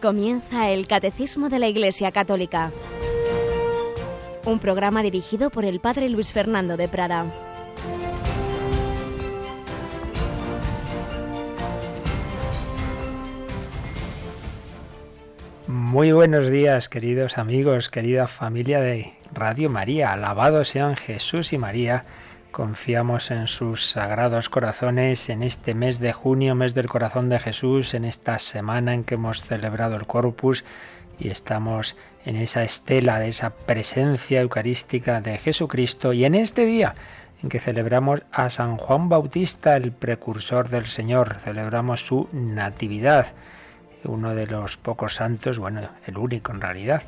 [0.00, 2.72] Comienza el Catecismo de la Iglesia Católica,
[4.46, 7.26] un programa dirigido por el Padre Luis Fernando de Prada.
[15.66, 20.14] Muy buenos días, queridos amigos, querida familia de Radio María.
[20.14, 22.06] Alabados sean Jesús y María.
[22.50, 27.94] Confiamos en sus sagrados corazones en este mes de junio, mes del corazón de Jesús,
[27.94, 30.64] en esta semana en que hemos celebrado el Corpus
[31.18, 36.96] y estamos en esa estela de esa presencia eucarística de Jesucristo y en este día
[37.40, 43.28] en que celebramos a San Juan Bautista, el precursor del Señor, celebramos su natividad,
[44.04, 47.02] uno de los pocos santos, bueno, el único en realidad,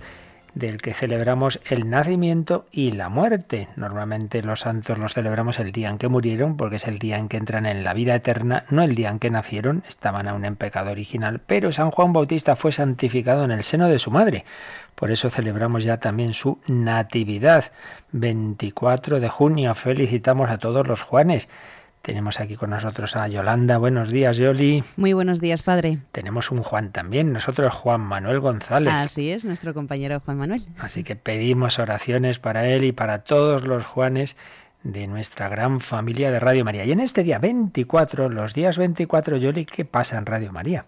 [0.55, 3.69] del que celebramos el nacimiento y la muerte.
[3.77, 7.29] Normalmente los santos los celebramos el día en que murieron, porque es el día en
[7.29, 10.57] que entran en la vida eterna, no el día en que nacieron, estaban aún en
[10.57, 14.45] pecado original, pero San Juan Bautista fue santificado en el seno de su madre.
[14.95, 17.73] Por eso celebramos ya también su natividad.
[18.13, 21.49] 24 de junio felicitamos a todos los Juanes.
[22.03, 23.79] Tenemos aquí con nosotros a Yolanda.
[23.79, 24.83] Buenos días, Yoli.
[24.97, 26.01] Muy buenos días, padre.
[26.11, 28.93] Tenemos un Juan también, nosotros Juan Manuel González.
[28.93, 30.65] Así es, nuestro compañero Juan Manuel.
[30.81, 34.37] Así que pedimos oraciones para él y para todos los Juanes
[34.83, 36.85] de nuestra gran familia de Radio María.
[36.85, 40.87] Y en este día 24, los días 24, Yoli, ¿qué pasa en Radio María?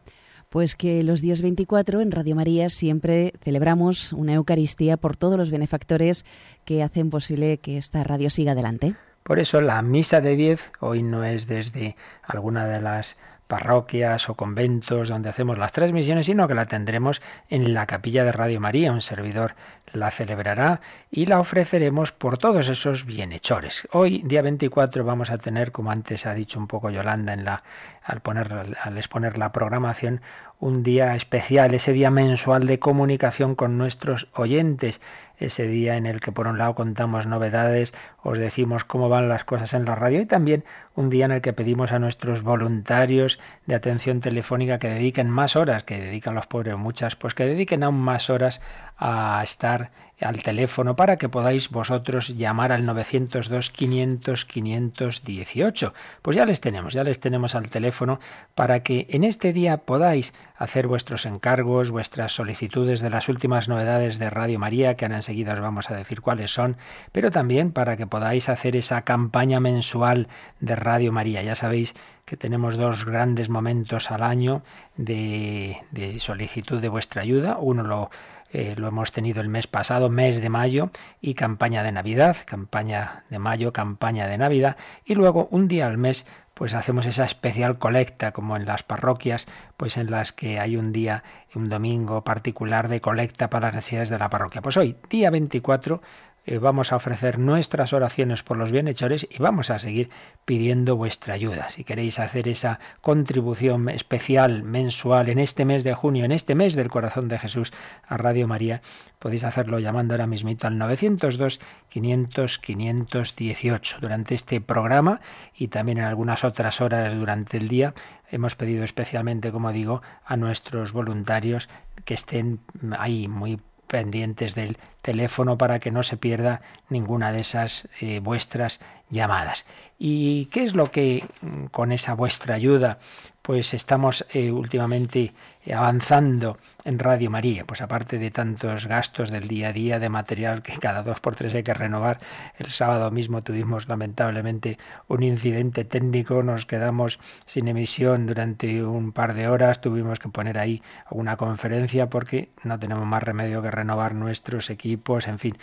[0.49, 5.53] Pues que los días 24 en Radio María siempre celebramos una Eucaristía por todos los
[5.53, 6.25] benefactores
[6.65, 8.97] que hacen posible que esta radio siga adelante.
[9.25, 14.35] Por eso la misa de 10 hoy no es desde alguna de las parroquias o
[14.35, 18.93] conventos donde hacemos las transmisiones, sino que la tendremos en la capilla de Radio María.
[18.93, 19.55] Un servidor
[19.95, 23.89] la celebrará y la ofreceremos por todos esos bienhechores.
[23.93, 27.63] Hoy, día 24, vamos a tener, como antes ha dicho un poco Yolanda en la,
[28.03, 30.21] al, poner, al exponer la programación,
[30.61, 35.01] un día especial, ese día mensual de comunicación con nuestros oyentes
[35.39, 37.93] ese día en el que por un lado contamos novedades,
[38.23, 40.65] os decimos cómo van las cosas en la radio y también
[40.95, 45.57] un día en el que pedimos a nuestros voluntarios de atención telefónica que dediquen más
[45.57, 48.61] horas, que dedican los pobres muchas, pues que dediquen aún más horas
[48.97, 49.91] a estar
[50.21, 55.95] al teléfono para que podáis vosotros llamar al 902 500 518.
[56.23, 58.21] Pues ya les tenemos, ya les tenemos al teléfono
[58.55, 64.19] para que en este día podáis hacer vuestros encargos, vuestras solicitudes de las últimas novedades
[64.19, 66.77] de Radio María, que ahora enseguida os vamos a decir cuáles son,
[67.11, 70.29] pero también para que podáis hacer esa campaña mensual
[70.61, 71.43] de Radio María.
[71.43, 71.95] Ya sabéis
[72.25, 74.63] que tenemos dos grandes momentos al año
[74.97, 77.59] de, de solicitud de vuestra ayuda.
[77.59, 78.11] Uno lo
[78.55, 83.25] eh, lo hemos tenido el mes pasado, mes de mayo, y campaña de Navidad, campaña
[83.29, 87.79] de mayo, campaña de Navidad, y luego un día al mes pues hacemos esa especial
[87.79, 91.25] colecta como en las parroquias, pues en las que hay un día,
[91.57, 94.63] un domingo particular de colecta para las necesidades de la parroquia.
[94.63, 96.01] Pues hoy, día 24,
[96.47, 100.11] eh, vamos a ofrecer nuestras oraciones por los bienhechores y vamos a seguir
[100.45, 101.71] pidiendo vuestra ayuda.
[101.71, 106.75] Si queréis hacer esa contribución especial mensual en este mes de junio, en este mes
[106.75, 107.73] del corazón de Jesús
[108.07, 108.83] a Radio María,
[109.19, 113.99] podéis hacerlo llamando ahora mismito al 902 500 518.
[114.01, 115.21] Durante este programa
[115.55, 117.95] y también en algunas otras horas durante el día
[118.31, 121.71] hemos pedido especialmente, como digo, a nuestros voluntarios
[122.05, 122.61] que estén
[122.99, 128.81] ahí muy pendientes del teléfono para que no se pierda ninguna de esas eh, vuestras
[129.11, 129.67] llamadas.
[129.99, 132.99] ¿Y qué es lo que mm, con esa vuestra ayuda
[133.43, 135.35] pues estamos eh, últimamente
[135.73, 137.67] avanzando en Radio María?
[137.67, 141.37] Pues aparte de tantos gastos del día a día de material que cada dos por
[141.37, 142.21] tres hay que renovar,
[142.59, 144.79] el sábado mismo tuvimos lamentablemente
[145.09, 150.57] un incidente técnico, nos quedamos sin emisión durante un par de horas, tuvimos que poner
[150.59, 154.94] ahí una conferencia porque no tenemos más remedio que renovar nuestros equipos,
[155.27, 155.57] en fin,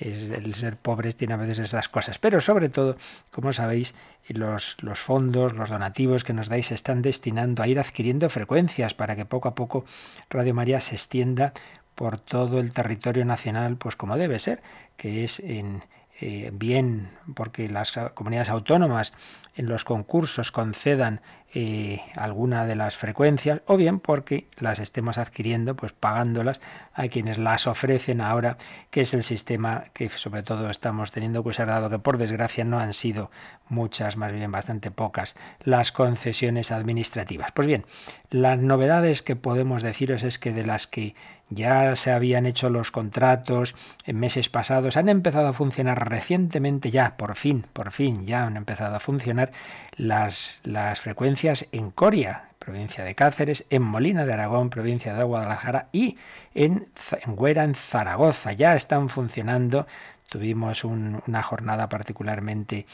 [0.00, 2.18] el ser pobres tiene a veces esas cosas.
[2.18, 2.96] Pero sobre todo,
[3.30, 3.94] como sabéis,
[4.28, 8.94] los, los fondos, los donativos que nos dais se están destinando a ir adquiriendo frecuencias
[8.94, 9.84] para que poco a poco
[10.30, 11.52] Radio María se extienda
[11.94, 14.62] por todo el territorio nacional, pues como debe ser,
[14.98, 15.82] que es en,
[16.20, 19.12] eh, bien porque las comunidades autónomas
[19.54, 21.20] en los concursos concedan
[21.54, 26.60] eh, alguna de las frecuencias o bien porque las estemos adquiriendo, pues pagándolas
[26.92, 28.58] a quienes las ofrecen ahora,
[28.90, 32.64] que es el sistema que sobre todo estamos teniendo que usar, dado que por desgracia
[32.64, 33.30] no han sido
[33.68, 37.52] muchas, más bien bastante pocas, las concesiones administrativas.
[37.52, 37.86] Pues bien,
[38.28, 41.14] las novedades que podemos deciros es que de las que
[41.48, 47.16] ya se habían hecho los contratos en meses pasados, han empezado a funcionar recientemente ya,
[47.16, 49.52] por fin, por fin, ya han empezado a funcionar
[49.96, 52.48] las, las frecuencias en Coria.
[52.58, 56.18] provincia de Cáceres, en Molina de Aragón, provincia de Guadalajara y
[56.54, 58.52] en, en Güera, en Zaragoza.
[58.52, 59.86] Ya están funcionando.
[60.28, 62.86] Tuvimos una jornada particularmente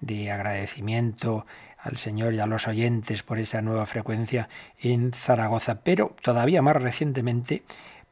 [0.00, 1.44] de agradecimiento
[1.78, 6.76] al Señor y a los oyentes por esa nueva frecuencia en Zaragoza, pero todavía más
[6.76, 7.62] recientemente,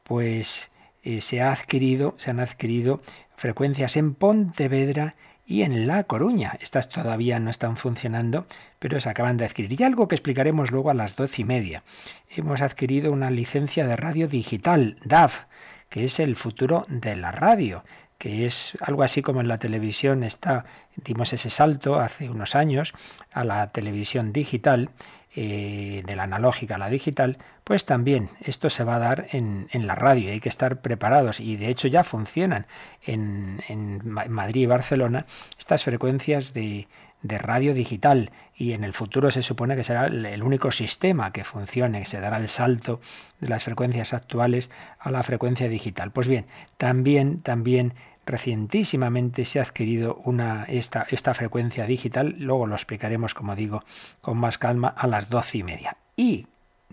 [0.07, 0.71] pues
[1.03, 3.03] eh, se ha adquirido, se han adquirido
[3.37, 5.15] frecuencias en Pontevedra
[5.47, 6.57] y en La Coruña.
[6.61, 8.47] Estas todavía no están funcionando,
[8.79, 9.81] pero se acaban de adquirir.
[9.81, 11.83] Y algo que explicaremos luego a las doce y media.
[12.31, 15.45] Hemos adquirido una licencia de radio digital, DAF,
[15.89, 17.85] que es el futuro de la radio
[18.19, 20.65] que es algo así como en la televisión está,
[20.97, 22.95] dimos ese salto hace unos años
[23.33, 24.91] a la televisión digital,
[25.37, 29.69] eh, de la analógica a la digital, pues también esto se va a dar en,
[29.71, 32.67] en, la radio, hay que estar preparados y de hecho ya funcionan
[33.05, 35.27] en, en Madrid y Barcelona
[35.59, 36.89] estas frecuencias de,
[37.23, 41.45] de radio digital y en el futuro se supone que será el único sistema que
[41.45, 43.01] funcione, que se dará el salto
[43.41, 46.11] de las frecuencias actuales a la frecuencia digital.
[46.11, 46.47] Pues bien,
[46.79, 47.95] también, también
[48.27, 53.85] recientísimamente se ha adquirido una, esta, frecuencia digital, luego lo explicaremos, como digo,
[54.21, 55.97] con más calma a las doce y media.
[56.17, 56.47] Y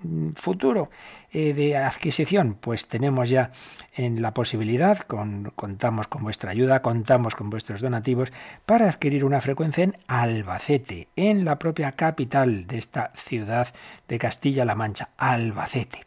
[0.04, 0.92] mm, futuro
[1.32, 3.52] eh, de adquisición, pues tenemos ya
[3.96, 8.32] en la posibilidad, con, contamos con vuestra ayuda, contamos con vuestros donativos,
[8.68, 13.74] para adquirir una frecuencia en Albacete, en la propia capital de esta ciudad
[14.08, 16.04] de Castilla-La Mancha, Albacete.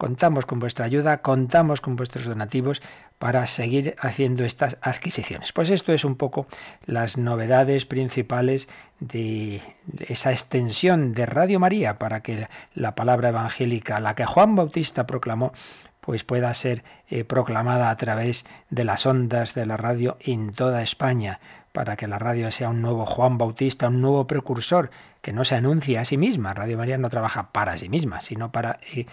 [0.00, 2.80] Contamos con vuestra ayuda, contamos con vuestros donativos
[3.18, 5.52] para seguir haciendo estas adquisiciones.
[5.52, 6.46] Pues esto es un poco
[6.86, 9.60] las novedades principales de
[9.98, 15.52] esa extensión de Radio María para que la palabra evangélica, la que Juan Bautista proclamó,
[16.00, 20.82] pues pueda ser eh, proclamada a través de las ondas de la radio en toda
[20.82, 21.40] España,
[21.72, 24.90] para que la radio sea un nuevo Juan Bautista, un nuevo precursor,
[25.22, 26.54] que no se anuncie a sí misma.
[26.54, 29.06] Radio María no trabaja para sí misma, sino para eh,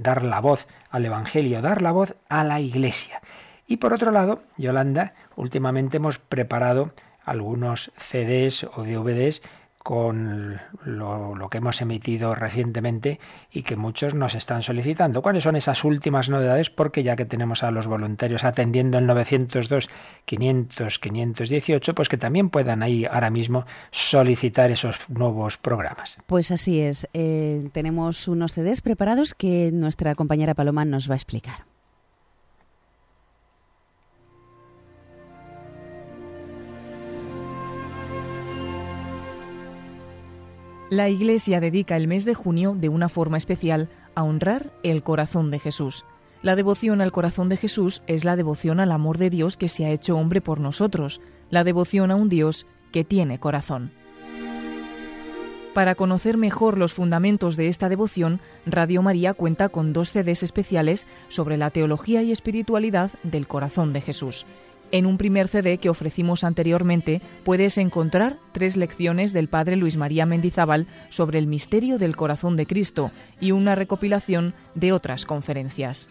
[0.00, 3.20] dar la voz al Evangelio, dar la voz a la Iglesia.
[3.66, 6.92] Y por otro lado, Yolanda, últimamente hemos preparado
[7.24, 9.42] algunos CDs o DVDs
[9.84, 13.20] con lo, que hemos emitido recientemente
[13.50, 15.20] y que muchos nos están solicitando.
[15.20, 16.70] ¿Cuáles son esas últimas novedades?
[16.70, 19.90] Porque ya que tenemos a los voluntarios atendiendo el 902
[20.24, 26.16] 500 518, pues que también puedan ahí ahora mismo solicitar esos nuevos programas.
[26.26, 27.06] Pues así es.
[27.12, 31.73] Eh, tenemos unos CDs preparados que nuestra compañera Paloma nos va a explicar.
[40.90, 45.50] La Iglesia dedica el mes de junio de una forma especial a honrar el corazón
[45.50, 46.04] de Jesús.
[46.42, 49.86] La devoción al corazón de Jesús es la devoción al amor de Dios que se
[49.86, 53.92] ha hecho hombre por nosotros, la devoción a un Dios que tiene corazón.
[55.72, 61.06] Para conocer mejor los fundamentos de esta devoción, Radio María cuenta con dos CDs especiales
[61.28, 64.46] sobre la teología y espiritualidad del corazón de Jesús.
[64.90, 70.26] En un primer CD que ofrecimos anteriormente puedes encontrar tres lecciones del padre Luis María
[70.26, 73.10] Mendizábal sobre el misterio del corazón de Cristo
[73.40, 76.08] y una recopilación de otras conferencias.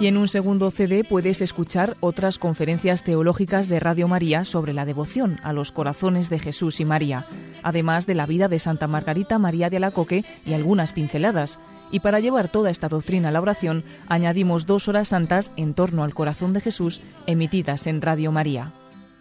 [0.00, 4.86] Y en un segundo CD puedes escuchar otras conferencias teológicas de Radio María sobre la
[4.86, 7.26] devoción a los corazones de Jesús y María,
[7.62, 11.60] además de la vida de Santa Margarita María de Alacoque y algunas pinceladas.
[11.90, 16.02] Y para llevar toda esta doctrina a la oración, añadimos dos horas santas en torno
[16.02, 18.72] al corazón de Jesús, emitidas en Radio María.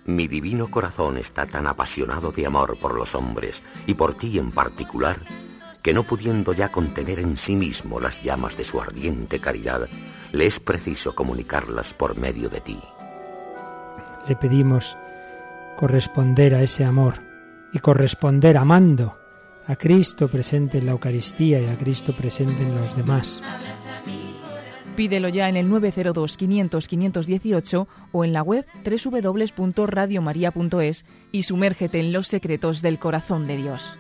[0.06, 4.52] Mi divino corazón está tan apasionado de amor por los hombres y por ti en
[4.52, 5.20] particular,
[5.84, 9.90] que no pudiendo ya contener en sí mismo las llamas de su ardiente caridad,
[10.32, 12.80] le es preciso comunicarlas por medio de ti.
[14.28, 14.98] Le pedimos
[15.78, 17.16] corresponder a ese amor
[17.72, 19.18] y corresponder amando
[19.66, 23.44] a Cristo presente en la Eucaristía y a Cristo presente en los demás.
[24.96, 32.12] Pídelo ya en el 902 500 518 o en la web www.radiomaria.es y sumérgete en
[32.12, 34.00] los secretos del corazón de Dios.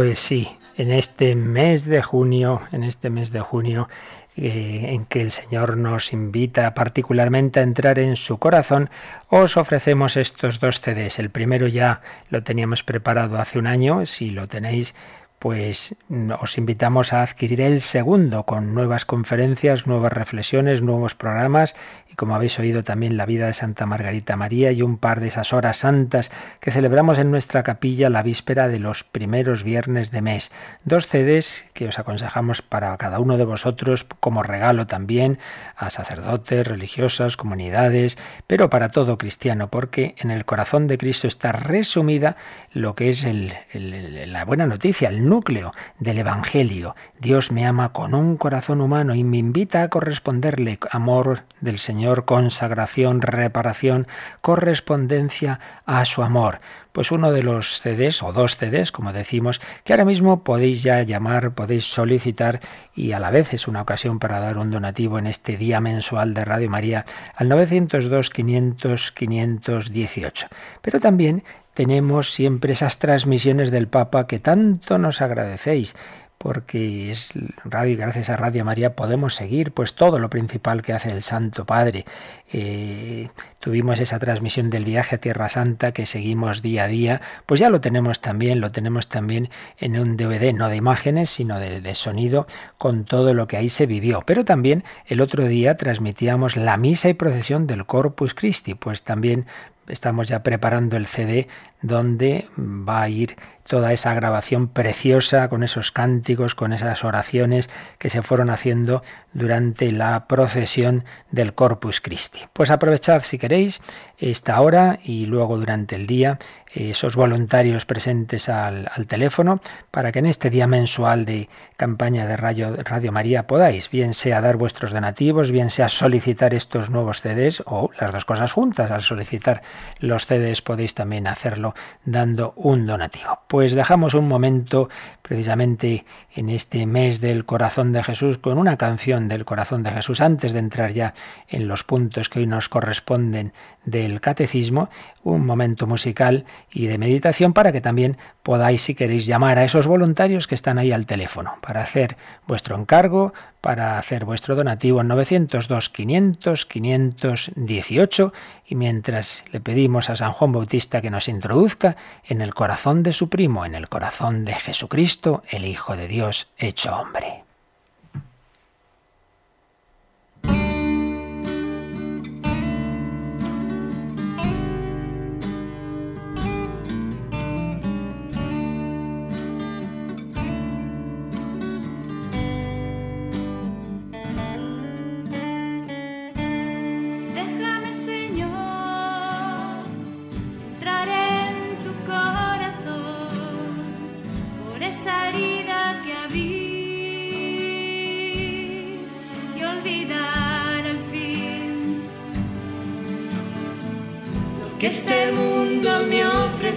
[0.00, 3.90] Pues sí, en este mes de junio, en este mes de junio,
[4.34, 8.88] eh, en que el Señor nos invita particularmente a entrar en su corazón,
[9.28, 11.18] os ofrecemos estos dos CDs.
[11.18, 14.94] El primero ya lo teníamos preparado hace un año, si lo tenéis
[15.40, 15.96] pues
[16.38, 21.74] os invitamos a adquirir el segundo con nuevas conferencias, nuevas reflexiones, nuevos programas
[22.10, 25.28] y como habéis oído también la vida de Santa Margarita María y un par de
[25.28, 26.30] esas horas santas
[26.60, 30.52] que celebramos en nuestra capilla la víspera de los primeros viernes de mes.
[30.84, 35.38] Dos CDs que os aconsejamos para cada uno de vosotros como regalo también
[35.74, 41.52] a sacerdotes, religiosas, comunidades, pero para todo cristiano, porque en el corazón de Cristo está
[41.52, 42.36] resumida
[42.74, 43.24] lo que es
[43.72, 46.96] la buena noticia, el núcleo del Evangelio.
[47.20, 52.24] Dios me ama con un corazón humano y me invita a corresponderle amor del Señor,
[52.24, 54.08] consagración, reparación,
[54.40, 55.60] correspondencia
[55.90, 56.60] a su amor.
[56.92, 61.02] Pues uno de los CDs, o dos CDs, como decimos, que ahora mismo podéis ya
[61.02, 62.60] llamar, podéis solicitar
[62.94, 66.32] y a la vez es una ocasión para dar un donativo en este día mensual
[66.32, 70.46] de Radio María al 902 500 518.
[70.80, 71.42] Pero también
[71.74, 75.96] tenemos siempre esas transmisiones del Papa que tanto nos agradecéis
[76.42, 77.34] porque es
[77.66, 81.66] radio gracias a Radio María podemos seguir pues todo lo principal que hace el Santo
[81.66, 82.06] Padre.
[82.50, 83.28] Eh,
[83.58, 87.68] tuvimos esa transmisión del viaje a Tierra Santa que seguimos día a día, pues ya
[87.68, 91.94] lo tenemos también, lo tenemos también en un DVD, no de imágenes, sino de, de
[91.94, 92.46] sonido,
[92.78, 94.22] con todo lo que ahí se vivió.
[94.24, 99.44] Pero también el otro día transmitíamos la misa y procesión del Corpus Christi, pues también
[99.88, 101.48] estamos ya preparando el CD
[101.82, 103.36] donde va a ir
[103.70, 109.92] toda esa grabación preciosa con esos cánticos, con esas oraciones que se fueron haciendo durante
[109.92, 112.40] la procesión del Corpus Christi.
[112.52, 113.80] Pues aprovechad si queréis
[114.18, 116.40] esta hora y luego durante el día
[116.72, 119.60] esos voluntarios presentes al, teléfono
[119.90, 124.40] para que en este día mensual de campaña de Radio, Radio María podáis, bien sea
[124.40, 128.90] dar vuestros donativos, bien sea solicitar estos nuevos CDs o las dos cosas juntas.
[128.90, 129.62] Al solicitar
[129.98, 131.74] los CDs podéis también hacerlo
[132.04, 133.40] dando un donativo.
[133.48, 134.88] Pues dejamos un momento
[135.22, 140.20] precisamente en este mes del corazón de Jesús con una canción del corazón de Jesús
[140.20, 141.14] antes de entrar ya
[141.48, 143.52] en los puntos que hoy nos corresponden
[143.84, 144.90] del catecismo,
[145.22, 149.86] un momento musical y de meditación para que también podáis, si queréis, llamar a esos
[149.86, 155.08] voluntarios que están ahí al teléfono para hacer vuestro encargo, para hacer vuestro donativo en
[155.08, 158.32] 902 500 518
[158.66, 163.12] y mientras le pedimos a San Juan Bautista que nos introduzca en el corazón de
[163.12, 167.49] su primo, en el corazón de Jesucristo, el Hijo de Dios hecho hombre.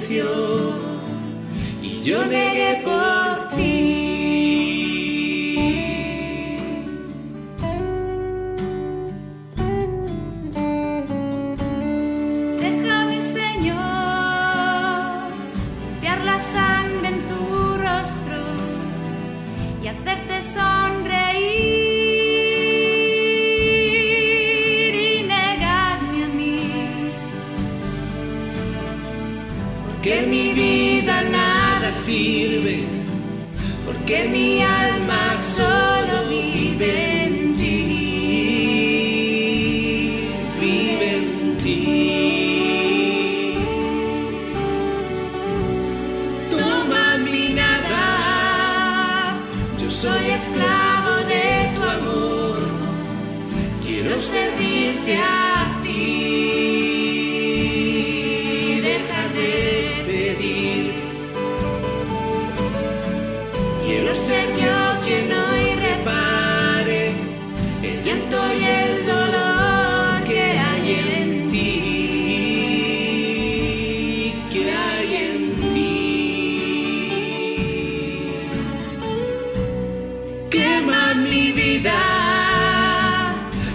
[0.10, 2.52] Y yo negué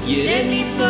[0.09, 0.88] sentido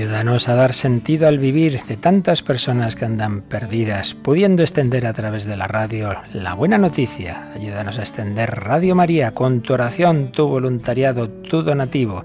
[0.00, 5.12] Ayúdanos a dar sentido al vivir de tantas personas que andan perdidas, pudiendo extender a
[5.12, 7.52] través de la radio la buena noticia.
[7.54, 12.24] Ayúdanos a extender Radio María con tu oración, tu voluntariado, tu donativo.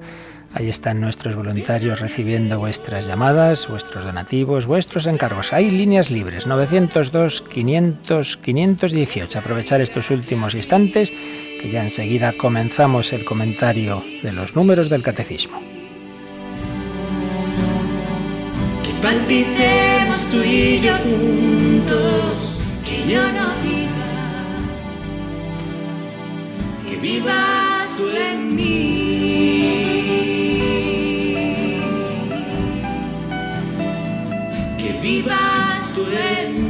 [0.53, 5.51] Ahí están nuestros voluntarios recibiendo vuestras llamadas, vuestros donativos, vuestros encargos.
[5.51, 9.38] Hay líneas libres, 902 500 518.
[9.38, 15.75] Aprovechar estos últimos instantes que ya enseguida comenzamos el comentario de los números del catecismo.
[19.05, 24.13] Palpitemos tú y yo juntos, que yo no viva,
[26.89, 28.71] que vivas tú en mí.
[34.79, 36.64] Que vivas tú en mí.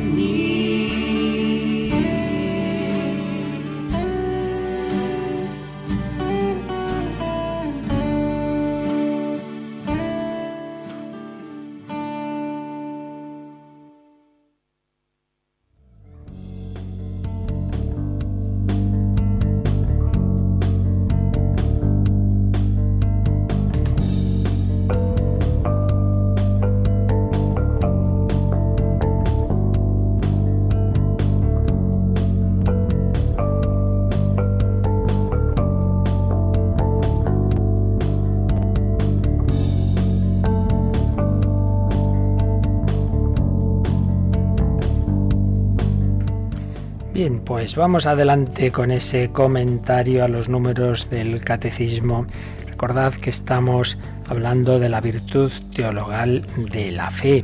[47.45, 52.25] Pues vamos adelante con ese comentario a los números del catecismo.
[52.65, 57.43] Recordad que estamos hablando de la virtud teologal de la fe.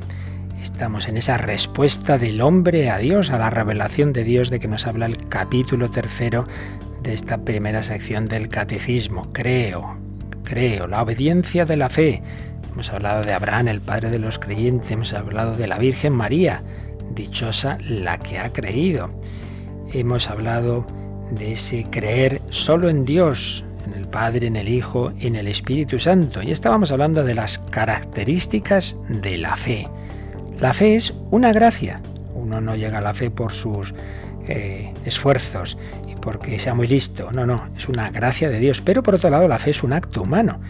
[0.60, 4.68] Estamos en esa respuesta del hombre a Dios, a la revelación de Dios de que
[4.68, 6.48] nos habla el capítulo tercero
[7.04, 9.32] de esta primera sección del catecismo.
[9.34, 9.98] Creo,
[10.44, 12.24] creo, la obediencia de la fe.
[12.74, 16.64] Hemos hablado de Abraham, el padre de los creyentes, hemos hablado de la Virgen María,
[17.14, 19.12] dichosa la que ha creído.
[19.94, 20.86] Hemos hablado
[21.32, 26.00] de ese creer solo en Dios, en el Padre, en el Hijo, en el Espíritu
[26.00, 26.42] Santo.
[26.42, 29.88] Y estábamos hablando de las características de la fe.
[30.60, 32.00] La fe es una gracia.
[32.34, 33.94] Uno no llega a la fe por sus
[34.48, 35.78] eh, esfuerzos
[36.08, 37.30] y porque sea muy listo.
[37.34, 38.80] No, no, es una gracia de Dios.
[38.80, 40.62] Pero por otro lado, la fe es un acto humano.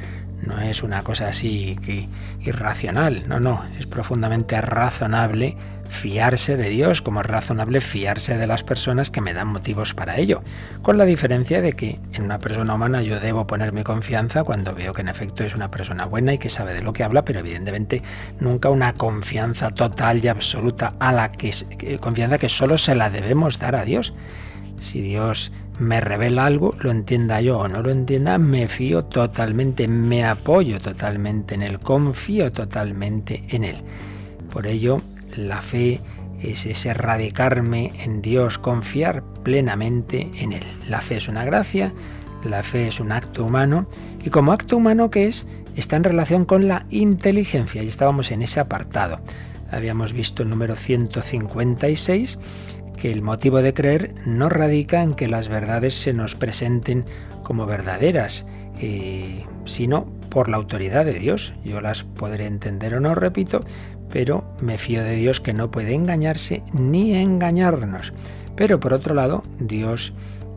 [0.41, 2.07] No es una cosa así que
[2.39, 3.27] irracional.
[3.27, 5.55] No, no, es profundamente razonable
[5.91, 10.17] fiarse de Dios, como es razonable fiarse de las personas que me dan motivos para
[10.17, 10.41] ello,
[10.81, 14.73] con la diferencia de que en una persona humana yo debo poner mi confianza cuando
[14.73, 17.25] veo que en efecto es una persona buena y que sabe de lo que habla,
[17.25, 18.01] pero evidentemente
[18.39, 21.51] nunca una confianza total y absoluta a la que
[21.99, 24.13] confianza que solo se la debemos dar a Dios.
[24.79, 29.87] Si Dios me revela algo, lo entienda yo o no lo entienda, me fío totalmente,
[29.87, 33.77] me apoyo totalmente en él, confío totalmente en él.
[34.51, 35.01] Por ello,
[35.35, 35.99] la fe
[36.41, 40.63] es ese radicarme en Dios, confiar plenamente en Él.
[40.89, 41.93] La fe es una gracia,
[42.43, 43.87] la fe es un acto humano
[44.23, 48.41] y como acto humano que es, está en relación con la inteligencia y estábamos en
[48.41, 49.19] ese apartado.
[49.71, 52.39] Habíamos visto el número 156
[52.97, 57.05] que el motivo de creer no radica en que las verdades se nos presenten
[57.43, 58.45] como verdaderas,
[58.79, 61.53] eh, sino por la autoridad de Dios.
[61.63, 63.65] Yo las podré entender o no, repito,
[64.11, 68.13] pero me fío de Dios que no puede engañarse ni engañarnos.
[68.55, 70.13] Pero por otro lado, Dios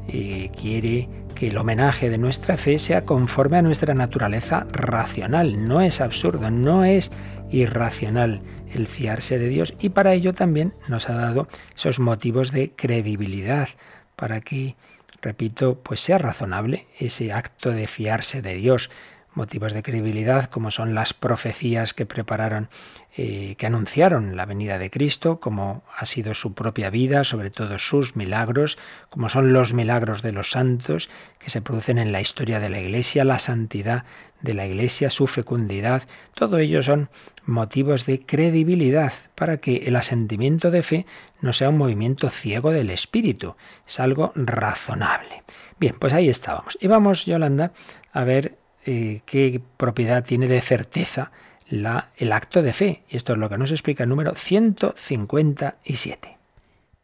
[0.09, 5.67] eh, quiere que el homenaje de nuestra fe sea conforme a nuestra naturaleza racional.
[5.67, 7.11] No es absurdo, no es
[7.51, 8.40] irracional
[8.73, 13.69] el fiarse de Dios y para ello también nos ha dado esos motivos de credibilidad
[14.17, 14.75] para que,
[15.23, 18.90] repito, pues sea razonable ese acto de fiarse de Dios
[19.35, 22.69] motivos de credibilidad como son las profecías que prepararon
[23.16, 27.79] eh, que anunciaron la venida de Cristo, como ha sido su propia vida, sobre todo
[27.79, 28.77] sus milagros,
[29.09, 32.81] como son los milagros de los santos que se producen en la historia de la
[32.81, 34.05] Iglesia, la santidad
[34.40, 36.03] de la Iglesia, su fecundidad,
[36.35, 37.09] todo ello son
[37.46, 41.07] motivos de credibilidad para que el asentimiento de fe
[41.40, 43.55] no sea un movimiento ciego del espíritu,
[43.87, 45.44] es algo razonable.
[45.79, 46.77] Bien, pues ahí estábamos.
[46.81, 47.70] Y vamos, Yolanda,
[48.12, 51.31] a ver eh, qué propiedad tiene de certeza
[51.68, 53.03] la, el acto de fe.
[53.09, 56.37] Y esto es lo que nos explica el número 157.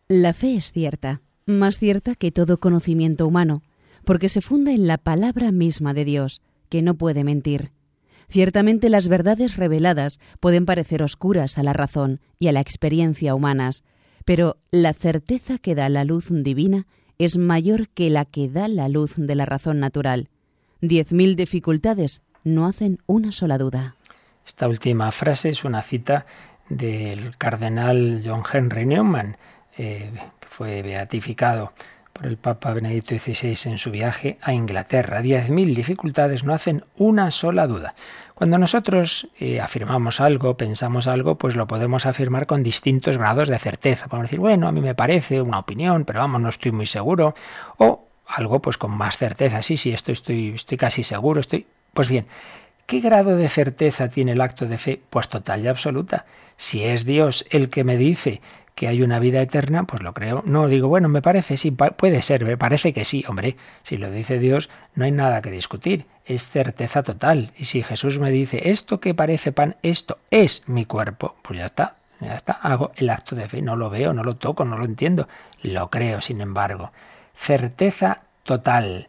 [0.08, 3.62] La fe es cierta, más cierta que todo conocimiento humano,
[4.04, 7.70] porque se funda en la palabra misma de Dios, que no puede mentir.
[8.28, 13.82] Ciertamente las verdades reveladas pueden parecer oscuras a la razón y a la experiencia humanas,
[14.24, 16.86] pero la certeza que da la luz divina
[17.18, 20.28] es mayor que la que da la luz de la razón natural.
[20.80, 23.96] Diez mil dificultades no hacen una sola duda.
[24.50, 26.26] Esta última frase es una cita
[26.68, 29.36] del cardenal John Henry Newman,
[29.78, 30.10] eh,
[30.40, 31.72] que fue beatificado
[32.12, 35.22] por el Papa Benedicto XVI en su viaje a Inglaterra.
[35.22, 37.94] Diez mil dificultades no hacen una sola duda.
[38.34, 43.58] Cuando nosotros eh, afirmamos algo, pensamos algo, pues lo podemos afirmar con distintos grados de
[43.60, 44.08] certeza.
[44.08, 47.36] Podemos decir, bueno, a mí me parece una opinión, pero vamos, no estoy muy seguro.
[47.78, 51.66] O algo pues con más certeza, sí, sí, esto estoy, estoy casi seguro, estoy...
[51.92, 52.26] Pues bien,
[52.90, 55.00] ¿qué grado de certeza tiene el acto de fe?
[55.10, 56.26] Pues total y absoluta.
[56.56, 58.40] Si es Dios el que me dice
[58.74, 60.42] que hay una vida eterna, pues lo creo.
[60.44, 63.24] No digo, bueno, me parece, sí, puede ser, me parece que sí.
[63.28, 66.06] Hombre, si lo dice Dios, no hay nada que discutir.
[66.24, 67.52] Es certeza total.
[67.56, 71.66] Y si Jesús me dice, esto que parece pan, esto es mi cuerpo, pues ya
[71.66, 72.54] está, ya está.
[72.54, 73.62] Hago el acto de fe.
[73.62, 75.28] No lo veo, no lo toco, no lo entiendo.
[75.62, 76.90] Lo creo, sin embargo.
[77.36, 79.06] Certeza total.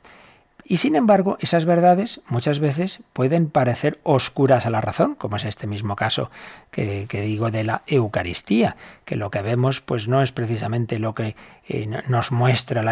[0.71, 5.43] Y sin embargo, esas verdades muchas veces pueden parecer oscuras a la razón, como es
[5.43, 6.31] este mismo caso
[6.71, 11.35] que, digo de la Eucaristía, que lo que vemos pues no es precisamente lo que
[11.67, 12.85] eh, nos muestra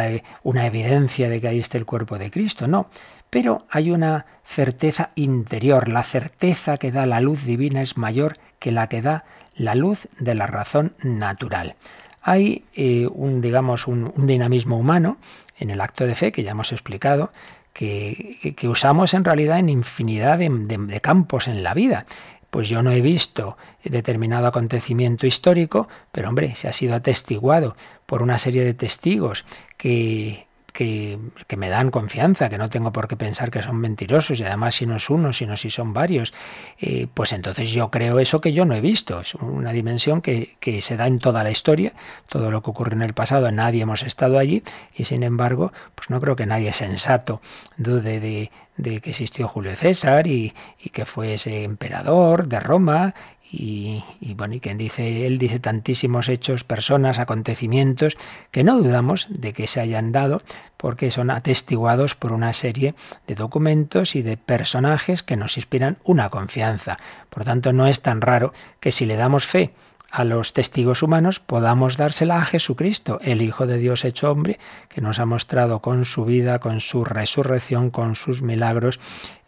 [0.44, 2.90] una evidencia de que ahí está el cuerpo de Cristo, no.
[3.30, 8.74] Pero hay una certeza interior, la certeza que da la luz divina es mayor que
[8.74, 9.24] la que da
[9.56, 11.76] la luz de la razón natural.
[12.22, 15.16] Hay eh, un, digamos, un dinamismo humano
[15.60, 17.32] en el acto de fe que ya hemos explicado,
[17.74, 22.06] que, usamos en realidad en infinidad de, campos en la vida.
[22.50, 28.24] Pues yo no he visto determinado acontecimiento histórico, pero hombre, se ha sido atestiguado por
[28.24, 29.46] una serie de testigos
[29.78, 30.49] que,
[30.80, 34.76] que, me dan confianza, que no tengo por qué pensar que son mentirosos y además
[34.76, 36.34] si no es uno, sino si son varios,
[36.80, 39.20] eh, pues entonces yo creo eso que yo no he visto.
[39.20, 41.92] Es una dimensión que, que, se da en toda la historia,
[42.30, 44.64] todo lo que ocurre en el pasado, nadie hemos estado allí
[44.96, 47.42] y sin embargo, pues no creo que nadie sensato
[47.76, 53.14] dude de, de que existió Julio César y, y, que fue ese emperador de Roma
[53.52, 54.04] y,
[54.36, 58.16] bueno, y quien dice, él dice tantísimos hechos, personas, acontecimientos,
[58.52, 60.44] que no dudamos de que se hayan dado
[60.78, 62.94] porque son atestiguados por una serie
[63.28, 67.00] de documentos y de personajes que nos inspiran una confianza.
[67.30, 69.74] Por tanto, no es tan raro que si le damos fe
[70.12, 74.60] a los testigos humanos podamos dársela a Jesucristo, el Hijo de Dios hecho hombre,
[74.90, 79.00] que nos ha mostrado con su vida, con su resurrección, con sus milagros,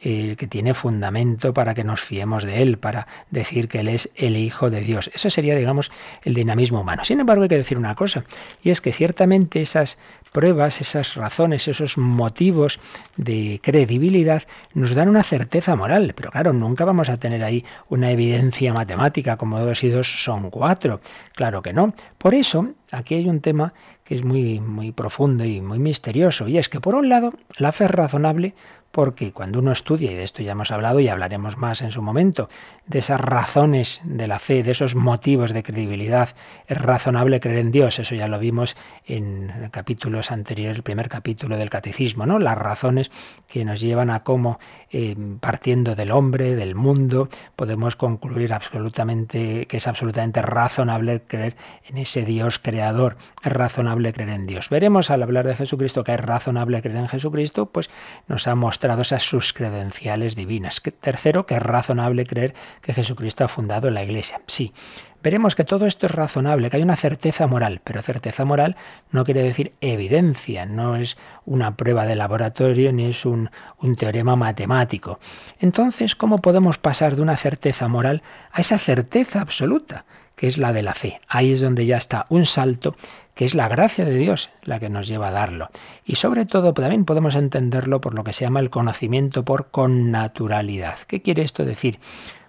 [0.04, 4.10] eh, que tiene fundamento para que nos fiemos de Él, para decir que Él es
[4.16, 5.12] el Hijo de Dios.
[5.14, 5.92] Eso sería, digamos,
[6.24, 7.04] el dinamismo humano.
[7.04, 8.24] Sin embargo, hay que decir una cosa,
[8.64, 10.00] y es que ciertamente esas
[10.32, 12.80] pruebas, esas razones, esos motivos
[13.18, 18.12] de credibilidad nos dan una certeza moral, pero claro, nunca vamos a tener ahí una
[18.12, 21.02] evidencia matemática como dos y dos son cuatro.
[21.36, 21.94] Claro que no.
[22.18, 26.58] Por eso, aquí hay un tema que es muy, muy profundo y muy misterioso, y
[26.58, 28.56] es que por un lado, la fe razonable
[28.92, 32.02] porque cuando uno estudia, y de esto ya hemos hablado y hablaremos más en su
[32.02, 32.50] momento,
[32.88, 36.30] de esas razones de la fe, de esos motivos de credibilidad,
[36.68, 38.76] es razonable creer en Dios, eso ya lo vimos
[39.06, 42.38] en capítulos anteriores, el primer capítulo del catecismo, ¿no?
[42.38, 43.12] Las razones
[43.48, 44.60] que nos llevan a cómo,
[44.92, 51.56] eh, partiendo del hombre, del mundo, podemos concluir absolutamente que es absolutamente razonable creer
[51.88, 54.70] en ese Dios creador, es razonable creer en Dios.
[54.70, 57.90] Veremos al hablar de Jesucristo que es razonable creer en Jesucristo, pues
[58.28, 60.82] nos ha mostrado esas sus credenciales divinas.
[61.00, 64.42] Tercero, que es razonable creer que Jesucristo ha fundado la Iglesia.
[64.48, 64.74] Sí,
[65.22, 68.76] veremos que todo esto es razonable, que hay una certeza moral, pero certeza moral
[69.12, 73.50] no quiere decir evidencia, no es una prueba de laboratorio ni es un,
[73.98, 75.20] teorema matemático.
[75.60, 80.06] Entonces, ¿cómo podemos pasar de una certeza moral a esa certeza absoluta,
[80.42, 81.22] que es la de la fe?
[81.28, 82.96] Ahí es donde ya está un salto
[83.36, 85.70] que es la gracia de Dios la que nos lleva a darlo.
[86.04, 90.98] Y sobre todo también podemos entenderlo por lo que se llama el conocimiento por connaturalidad.
[91.06, 92.00] ¿Qué quiere esto decir?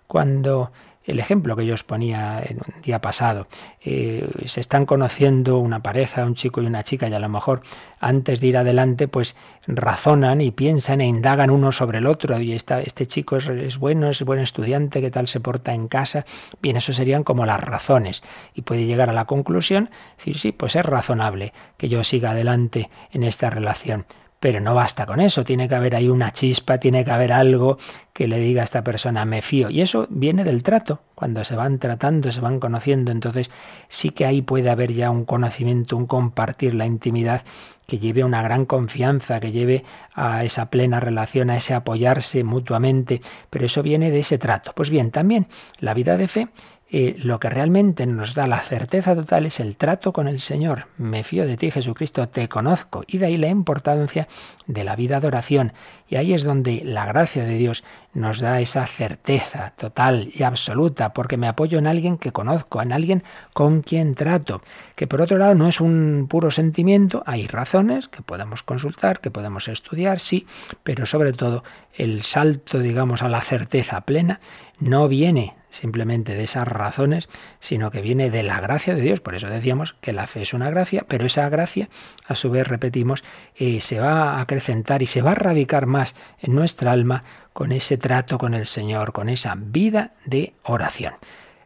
[0.06, 0.72] Cuando
[1.04, 3.48] el ejemplo que yo os ponía en un día pasado.
[3.84, 7.62] Eh, se están conociendo una pareja, un chico y una chica, y a lo mejor
[8.00, 9.36] antes de ir adelante, pues
[9.66, 12.38] razonan y piensan e indagan uno sobre el otro.
[12.40, 16.24] Y este chico es, es, bueno, es buen estudiante, qué tal se porta en casa.
[16.60, 18.22] Bien, eso serían como las razones.
[18.54, 22.90] Y puede llegar a la conclusión, decir, sí, pues es razonable que yo siga adelante
[23.12, 24.06] en esta relación.
[24.42, 27.78] Pero no basta con eso, tiene que haber ahí una chispa, tiene que haber algo
[28.12, 29.70] que le diga a esta persona, me fío.
[29.70, 33.52] Y eso viene del trato, cuando se van tratando, se van conociendo, entonces
[33.88, 37.42] sí que ahí puede haber ya un conocimiento, un compartir la intimidad
[37.86, 42.42] que lleve a una gran confianza, que lleve a esa plena relación, a ese apoyarse
[42.42, 44.72] mutuamente, pero eso viene de ese trato.
[44.74, 45.46] Pues bien, también
[45.78, 46.48] la vida de fe
[46.94, 50.88] eh, lo que realmente nos da la certeza total es el trato con el Señor.
[50.98, 53.02] Me fío de ti, Jesucristo, te conozco.
[53.06, 54.28] Y de ahí la importancia
[54.66, 55.72] de la vida de oración.
[56.06, 61.14] Y ahí es donde la gracia de Dios nos da esa certeza total y absoluta,
[61.14, 63.24] porque me apoyo en alguien que conozco, en alguien
[63.54, 64.60] con quien trato,
[64.94, 69.30] que por otro lado no es un puro sentimiento, hay razones que podemos consultar, que
[69.30, 70.46] podemos estudiar, sí,
[70.82, 74.40] pero sobre todo el salto, digamos, a la certeza plena
[74.78, 77.28] no viene simplemente de esas razones,
[77.60, 79.20] sino que viene de la gracia de Dios.
[79.20, 81.88] Por eso decíamos que la fe es una gracia, pero esa gracia,
[82.26, 83.24] a su vez, repetimos,
[83.56, 87.72] eh, se va a acrecentar y se va a radicar más en nuestra alma con
[87.72, 91.14] ese trato con el Señor, con esa vida de oración.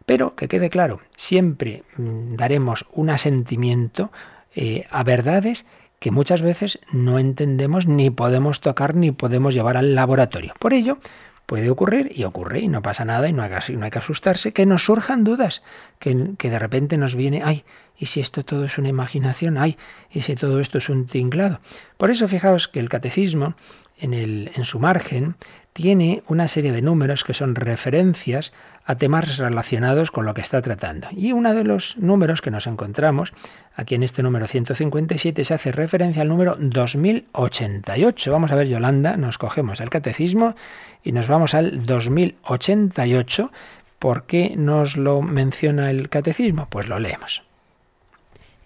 [0.07, 4.13] Pero que quede claro, siempre mm, daremos un asentimiento
[4.55, 5.67] eh, a verdades
[5.99, 10.55] que muchas veces no entendemos ni podemos tocar ni podemos llevar al laboratorio.
[10.59, 10.99] Por ello,
[11.47, 14.53] puede ocurrir, y ocurre, y no pasa nada, y no hay, no hay que asustarse,
[14.53, 15.63] que nos surjan dudas,
[15.99, 17.65] que, que, de repente nos viene, ay,
[17.97, 19.57] ¿y si esto todo es una imaginación?
[19.57, 19.79] Ay,
[20.11, 21.61] ¿y si todo esto es un tinglado?
[21.97, 23.55] Por eso fijaos que el catecismo,
[23.99, 25.37] en, el, en su margen,
[25.73, 28.53] tiene una serie de números que son referencias
[28.87, 31.09] a temas relacionados con lo que está tratando.
[31.11, 33.33] Y uno de los números que nos encontramos,
[33.75, 38.31] aquí en este número 157, se hace referencia al número 2088.
[38.31, 40.55] Vamos a ver, Yolanda, nos cogemos el catecismo
[41.03, 43.51] y nos vamos al 2088.
[43.99, 46.69] ¿Por qué nos lo menciona el catecismo?
[46.71, 47.43] Pues lo leemos.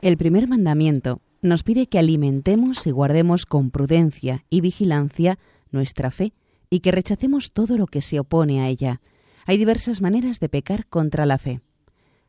[0.02, 5.38] El primer mandamiento nos pide que alimentemos y guardemos con prudencia y vigilancia
[5.72, 6.32] nuestra fe
[6.68, 9.00] y que rechacemos todo lo que se opone a ella.
[9.46, 11.60] Hay diversas maneras de pecar contra la fe.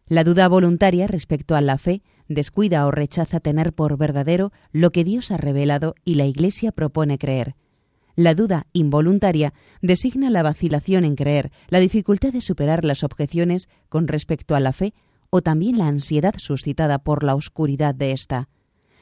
[0.07, 5.03] La duda voluntaria respecto a la fe descuida o rechaza tener por verdadero lo que
[5.03, 7.55] Dios ha revelado y la Iglesia propone creer.
[8.15, 14.07] La duda involuntaria designa la vacilación en creer, la dificultad de superar las objeciones con
[14.07, 14.93] respecto a la fe
[15.29, 18.49] o también la ansiedad suscitada por la oscuridad de ésta.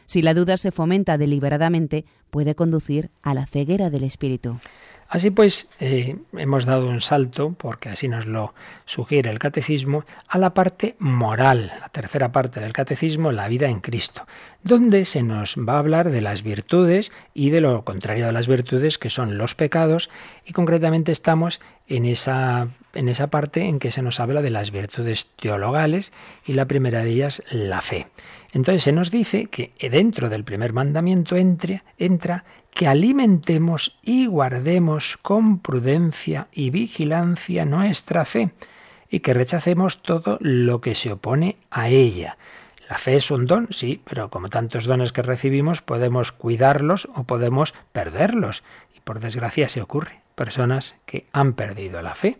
[0.05, 4.59] Si la duda se fomenta deliberadamente, puede conducir a la ceguera del espíritu.
[5.09, 8.53] Así pues, eh, hemos dado un salto, porque así nos lo
[8.85, 13.79] sugiere el catecismo, a la parte moral, la tercera parte del catecismo, la vida en
[13.79, 14.27] Cristo,
[14.63, 18.47] donde se nos va a hablar de las virtudes y de lo contrario de las
[18.47, 20.09] virtudes, que son los pecados,
[20.45, 24.71] y concretamente estamos en esa, en esa parte en que se nos habla de las
[24.71, 26.11] virtudes teologales,
[26.45, 28.07] y la primera de ellas, la fe.
[28.51, 32.43] Entonces se nos dice que dentro del primer mandamiento entre, entra
[32.73, 38.51] que alimentemos y guardemos con prudencia y vigilancia nuestra fe
[39.09, 42.37] y que rechacemos todo lo que se opone a ella.
[42.89, 47.23] La fe es un don, sí, pero como tantos dones que recibimos podemos cuidarlos o
[47.23, 48.63] podemos perderlos.
[48.95, 50.21] Y por desgracia se ocurre.
[50.33, 52.37] Personas que han perdido la fe.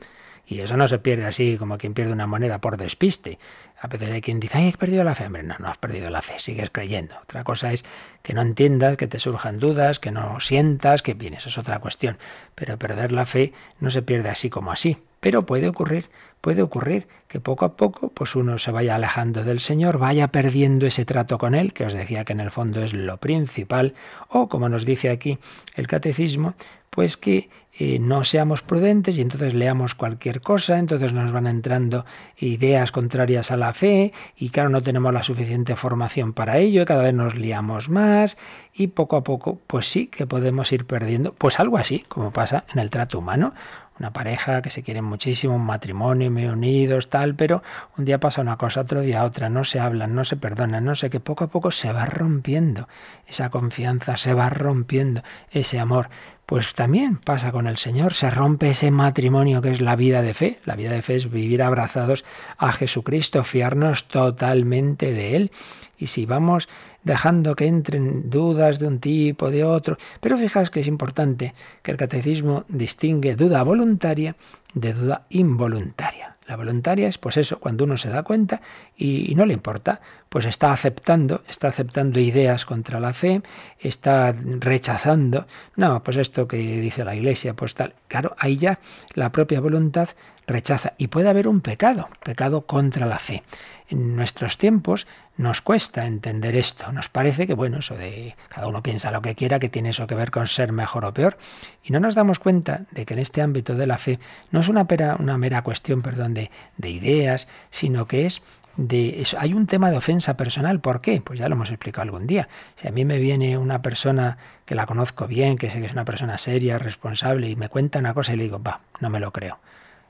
[0.48, 3.38] Y eso no se pierde así como quien pierde una moneda por despiste.
[3.80, 5.28] A veces hay quien dice, ay, he perdido la fe.
[5.28, 7.16] Hombre, no, no has perdido la fe, sigues creyendo.
[7.22, 7.86] Otra cosa es
[8.24, 11.78] que no entiendas, que te surjan dudas, que no sientas, que bien, eso es otra
[11.78, 12.18] cuestión.
[12.56, 14.98] Pero perder la fe no se pierde así como así.
[15.20, 16.10] Pero puede ocurrir,
[16.42, 20.86] puede ocurrir que poco a poco pues uno se vaya alejando del Señor, vaya perdiendo
[20.86, 23.94] ese trato con Él, que os decía que en el fondo es lo principal,
[24.30, 25.38] o como nos dice aquí
[25.76, 26.56] el catecismo,
[26.90, 32.06] pues que eh, no seamos prudentes y entonces leamos cualquier cosa, entonces nos van entrando
[32.38, 36.86] ideas contrarias a la fe y claro, no tenemos la suficiente formación para ello, y
[36.86, 38.38] cada vez nos liamos más
[38.74, 42.66] y poco a poco, pues sí que podemos ir perdiendo, pues algo así como pasa
[42.74, 43.54] en el trato humano
[44.00, 47.62] una pareja que se quieren muchísimo, un matrimonio muy unidos, tal, pero
[47.98, 50.96] un día pasa una cosa, otro día otra, no se hablan, no se perdonan, no
[50.96, 52.88] sé, que poco a poco se va rompiendo
[53.28, 56.10] esa confianza, se va rompiendo ese amor.
[56.46, 60.34] Pues también pasa con el Señor, se rompe ese matrimonio que es la vida de
[60.34, 60.60] fe.
[60.66, 62.26] La vida de fe es vivir abrazados
[62.58, 65.52] a Jesucristo, fiarnos totalmente de Él.
[66.00, 66.70] Y si vamos
[67.04, 69.98] dejando que entren dudas de un tipo, de otro.
[70.22, 74.36] Pero fijaos que es importante que el catecismo distingue duda voluntaria
[74.74, 76.38] de duda involuntaria.
[76.50, 78.62] La voluntaria es pues eso, cuando uno se da cuenta
[78.98, 83.44] y, no le importa, pues está aceptando, está aceptando ideas contra la fe,
[83.78, 87.94] está rechazando, no, pues esto que dice la iglesia, pues tal.
[88.08, 88.80] Claro, ahí ya
[89.14, 90.10] la propia voluntad
[90.48, 93.44] rechaza y puede haber un pecado, pecado contra la fe
[93.90, 96.92] en nuestros tiempos nos cuesta entender esto.
[96.92, 100.06] Nos parece que, bueno, eso de cada uno piensa lo que quiera, que tiene eso
[100.06, 101.38] que ver con ser mejor o peor.
[101.84, 104.20] Y no nos damos cuenta de que en este ámbito de la fe
[104.52, 104.86] no es una,
[105.20, 108.44] una mera cuestión, perdón, de, de ideas, sino que es
[108.78, 109.24] de.
[109.40, 110.80] Hay un tema de ofensa personal.
[110.82, 111.22] ¿Por qué?
[111.22, 112.48] Pues ya lo hemos explicado algún día.
[112.76, 115.94] Si a mí me viene una persona que la conozco bien, que sé que es
[115.94, 119.20] una persona seria, responsable, y me cuenta una cosa y le digo, va, no me
[119.20, 119.58] lo creo.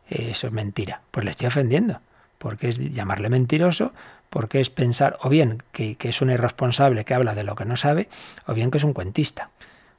[0.09, 1.01] Eso es mentira.
[1.11, 2.01] Pues le estoy ofendiendo
[2.39, 3.93] porque es llamarle mentiroso,
[4.31, 7.77] porque es pensar o bien que, es un irresponsable que habla de lo que no
[7.77, 8.09] sabe,
[8.47, 9.51] o bien que es un cuentista.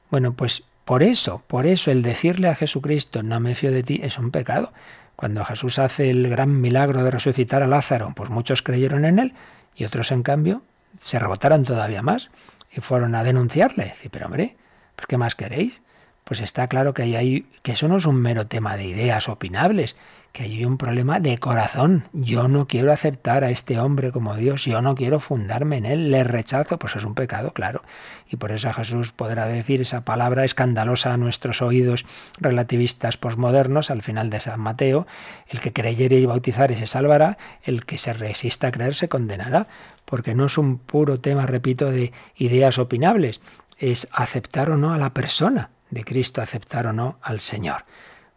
[0.09, 4.01] Bueno, pues por eso, por eso el decirle a Jesucristo, no me fío de ti,
[4.03, 4.73] es un pecado.
[5.15, 9.33] Cuando Jesús hace el gran milagro de resucitar a Lázaro, pues muchos creyeron en él
[9.75, 10.63] y otros, en cambio,
[10.99, 12.31] se rebotaron todavía más
[12.71, 13.83] y fueron a denunciarle.
[13.85, 14.55] Dice, pero hombre,
[14.95, 15.81] ¿por qué más queréis?
[16.23, 19.95] Pues está claro que, que eso no es un mero tema de ideas opinables,
[20.31, 22.05] que hay un problema de corazón.
[22.13, 26.11] Yo no quiero aceptar a este hombre como Dios, yo no quiero fundarme en él,
[26.11, 27.83] le rechazo, pues es un pecado, claro.
[28.29, 32.05] Y por eso Jesús podrá decir esa palabra escandalosa a nuestros oídos
[32.39, 35.05] relativistas posmodernos al final de San Mateo,
[35.49, 39.67] el que creyere y bautizare se salvará, el que se resista a creer se condenará,
[40.05, 43.41] porque no es un puro tema, repito, de ideas opinables,
[43.77, 47.83] es aceptar o no a la persona de Cristo, aceptar o no al Señor.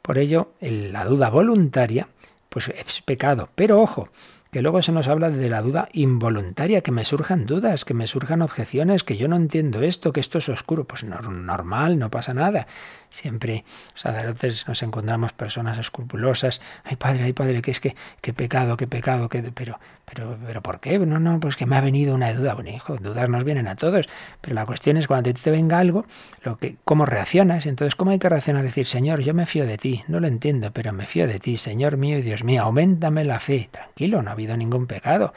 [0.05, 2.09] Por ello, la duda voluntaria,
[2.51, 3.49] pues es pecado.
[3.55, 4.11] Pero ojo,
[4.55, 8.07] que luego se nos habla de la duda involuntaria, que me surjan dudas, que me
[8.07, 10.85] surjan objeciones, que yo no entiendo esto, que esto es oscuro.
[10.85, 12.69] Pues normal, no pasa nada.
[13.11, 13.65] Siempre
[13.95, 16.61] sacerdotes nos encontramos personas escrupulosas.
[16.85, 20.63] Ay, padre, ay, padre, que es que, qué pecado, qué pecado, que, pero, pero, pero,
[20.63, 21.01] ¿por qué?
[21.01, 22.55] No, no, pues que me ha venido una duda.
[22.55, 24.09] Bueno, hijo, dudas nos vienen a todos.
[24.41, 26.07] Pero la cuestión es cuando te venga algo,
[26.43, 27.67] lo que, cómo reaccionas.
[27.67, 28.63] Entonces, ¿cómo hay que reaccionar?
[28.63, 30.05] Decir, Señor, yo me fío de ti.
[30.07, 31.57] No lo entiendo, pero me fío de ti.
[31.57, 33.69] Señor mío y Dios mío, aumentame la fe.
[33.73, 35.33] Tranquilo, no ha ningún pecado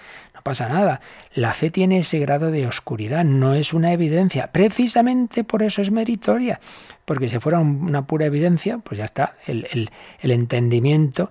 [0.47, 1.01] pasa nada.
[1.33, 4.53] La fe tiene ese grado de oscuridad, no es una evidencia.
[4.53, 6.61] Precisamente por eso es meritoria.
[7.03, 9.89] Porque si fuera una pura evidencia, pues ya está, el,
[10.21, 11.29] el entendimiento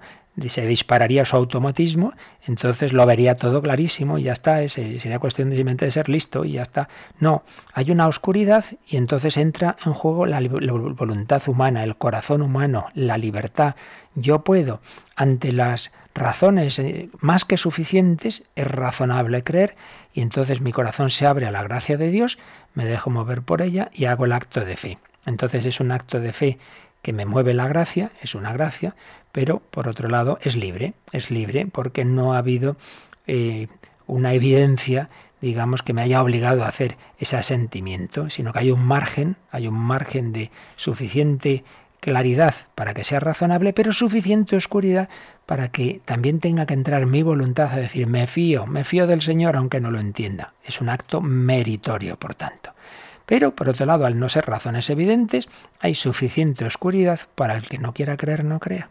[0.49, 2.13] se dispararía su automatismo,
[2.47, 6.45] entonces lo vería todo clarísimo y ya está, sería cuestión de simplemente de ser listo
[6.45, 6.89] y ya está.
[7.19, 12.43] No, hay una oscuridad y entonces entra en juego la, la voluntad humana, el corazón
[12.43, 13.77] humano, la libertad.
[14.19, 14.81] Yo puedo,
[15.15, 19.77] ante las razones eh, más que suficientes, es razonable creer
[20.15, 22.39] y entonces mi corazón se abre a la gracia de Dios,
[22.75, 24.99] me dejo mover por ella y hago el acto de fe.
[25.27, 26.59] Entonces es un acto de fe
[27.03, 28.97] que me mueve la gracia, es una gracia,
[29.33, 32.79] pero por otro lado es libre, es libre porque no ha habido
[33.27, 33.69] eh,
[34.07, 35.11] una evidencia,
[35.43, 39.69] digamos, que me haya obligado a hacer ese asentimiento, sino que hay un margen, hay
[39.69, 41.65] un margen de suficiente
[42.01, 45.09] claridad para que sea razonable, pero suficiente oscuridad
[45.47, 49.23] para que también tenga que entrar mi voluntad a decir, me fío, me fío del
[49.23, 50.53] Señor aunque no lo entienda.
[50.65, 52.73] Es un acto meritorio, por tanto.
[53.27, 55.49] Pero, por otro lado, al no ser razones evidentes,
[55.81, 58.91] hay suficiente oscuridad para el que no quiera creer, no crea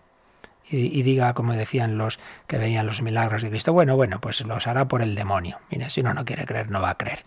[0.70, 4.66] y, diga, como decían los que veían los milagros de Cristo, bueno, bueno, pues los
[4.68, 5.60] hará por el demonio.
[5.70, 7.20] Mira, si uno no quiere creer, no va a creer.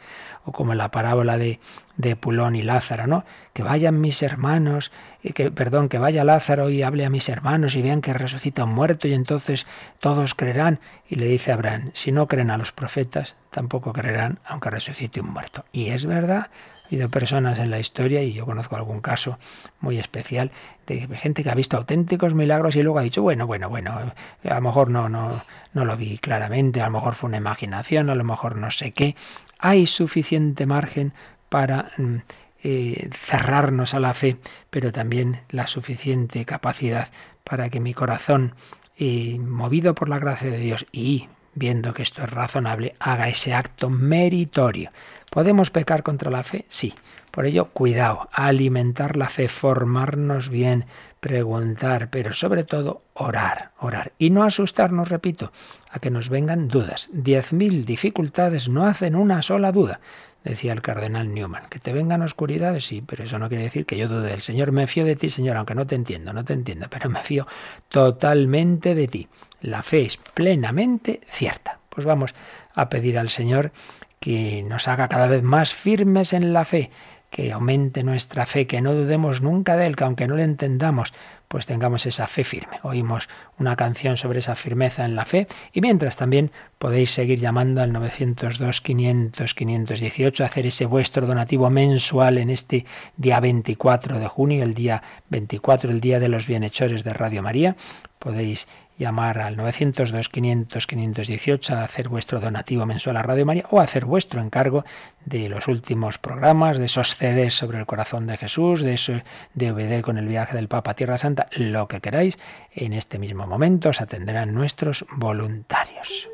[0.45, 1.61] O como la parábola de,
[1.97, 3.25] de Pulón y Lázaro, ¿no?
[3.53, 4.91] Que vayan mis hermanos,
[5.23, 8.65] y que, perdón, que vaya Lázaro y hable a mis hermanos y vean que resucita
[8.65, 9.67] un muerto y entonces
[10.01, 10.81] todos creerán.
[11.09, 15.33] Y le dice Abraham, si no creen a los profetas, tampoco creerán aunque resucite un
[15.33, 15.65] muerto.
[15.73, 16.51] Y es verdad,
[16.89, 19.39] ha habido personas en la historia, y yo conozco algún caso
[19.81, 20.51] muy especial,
[20.87, 24.55] de gente que ha visto auténticos milagros y luego ha dicho, bueno, bueno, bueno, a
[24.55, 25.43] lo mejor no, no,
[25.75, 28.93] no lo vi claramente, a lo mejor fue una imaginación, a lo mejor no sé
[28.93, 29.17] qué.
[29.59, 31.13] Hay suficiente margen
[31.51, 32.17] para mm,
[32.65, 34.39] eh, cerrarnos a la fe,
[34.71, 37.09] pero también la suficiente capacidad
[37.45, 38.55] para que mi corazón,
[38.97, 43.55] eh, movido por la gracia de Dios y viendo que esto es razonable, haga ese
[43.55, 44.91] acto meritorio.
[45.31, 46.65] ¿Podemos pecar contra la fe?
[46.69, 46.95] Sí.
[47.31, 50.87] Por ello, cuidado, alimentar la fe, formarnos bien,
[51.21, 54.13] preguntar, pero sobre todo orar, orar.
[54.19, 55.53] Y no asustarnos, repito,
[55.91, 57.11] a que nos vengan dudas.
[57.13, 60.01] Diez mil dificultades no hacen una sola duda,
[60.43, 61.69] decía el cardenal Newman.
[61.69, 64.73] Que te vengan oscuridades, sí, pero eso no quiere decir que yo dude del Señor.
[64.73, 67.47] Me fío de ti, Señor, aunque no te entiendo, no te entiendo, pero me fío
[67.89, 69.29] totalmente de ti.
[69.61, 71.79] La fe es plenamente cierta.
[71.89, 72.35] Pues vamos
[72.75, 73.73] a pedir al Señor
[74.21, 76.91] que nos haga cada vez más firmes en la fe,
[77.31, 81.13] que aumente nuestra fe, que no dudemos nunca de Él, que aunque no le entendamos,
[81.49, 82.79] pues tengamos esa fe firme.
[82.83, 87.81] Oímos una canción sobre esa firmeza en la fe y mientras también podéis seguir llamando
[87.81, 92.85] al 902 500 518 hacer ese vuestro donativo mensual en este
[93.17, 97.77] día 24 de junio, el día 24, el día de los bienhechores de Radio María.
[98.19, 98.69] Podéis
[98.99, 104.85] llamar al 902-500-518 a hacer vuestro donativo mensual a Radio María o hacer vuestro encargo
[105.25, 109.23] de los últimos programas, de esos CDs sobre el corazón de Jesús, de ese
[109.55, 112.39] DVD con el viaje del Papa a Tierra Santa, lo que queráis.
[112.75, 116.29] En este mismo momento os atenderán nuestros voluntarios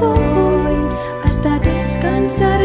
[0.00, 0.88] estoy,
[1.24, 2.62] hasta descansar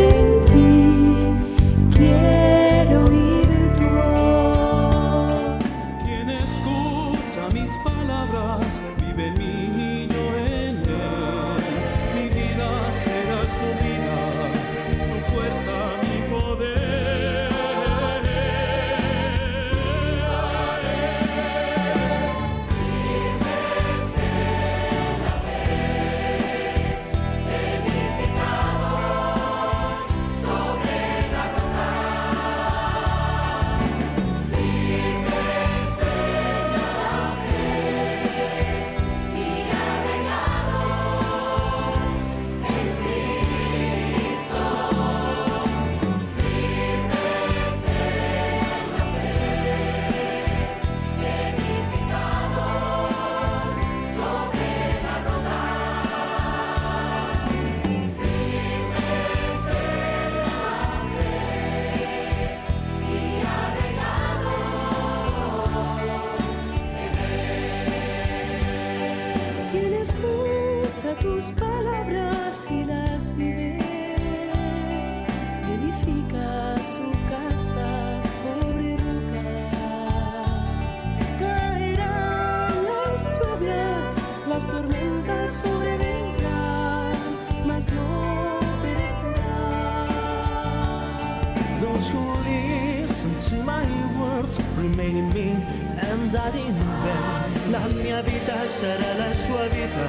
[93.26, 93.86] listen to my
[94.20, 97.72] words Remain in me and I them.
[97.72, 100.08] La mia vita sarà la sua vita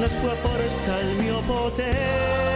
[0.00, 2.49] La sua forza il mio potere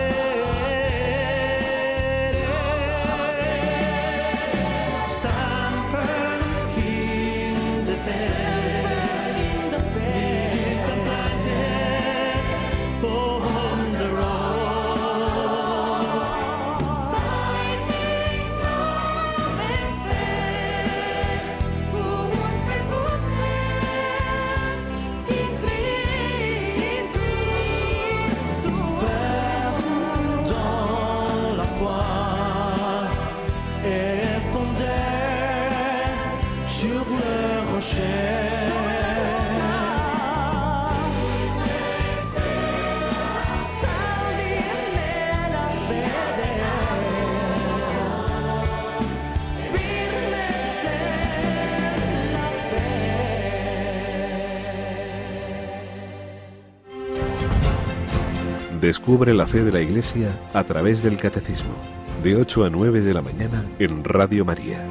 [59.05, 61.74] Descubre la fe de la Iglesia a través del Catecismo,
[62.22, 64.82] de 8 a 9 de la mañana en Radio María.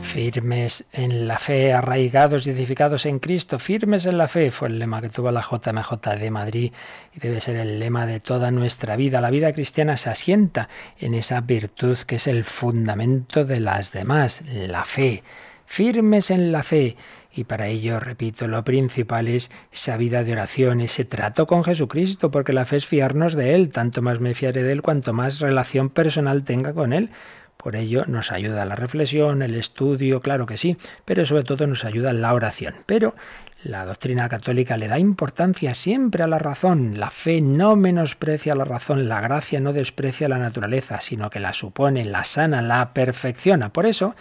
[0.00, 4.78] Firmes en la fe, arraigados y edificados en Cristo, firmes en la fe, fue el
[4.78, 6.72] lema que tuvo la JMJ de Madrid
[7.14, 9.20] y debe ser el lema de toda nuestra vida.
[9.20, 14.44] La vida cristiana se asienta en esa virtud que es el fundamento de las demás,
[14.50, 15.22] la fe.
[15.66, 16.96] Firmes en la fe.
[17.34, 22.30] Y para ello, repito, lo principal es esa vida de oración, ese trato con Jesucristo,
[22.30, 23.70] porque la fe es fiarnos de Él.
[23.70, 27.10] Tanto más me fiaré de Él, cuanto más relación personal tenga con Él.
[27.56, 31.84] Por ello nos ayuda la reflexión, el estudio, claro que sí, pero sobre todo nos
[31.84, 32.74] ayuda la oración.
[32.86, 33.14] Pero
[33.62, 36.98] la doctrina católica le da importancia siempre a la razón.
[36.98, 41.52] La fe no menosprecia la razón, la gracia no desprecia la naturaleza, sino que la
[41.52, 43.72] supone, la sana, la perfecciona.
[43.72, 44.16] Por eso,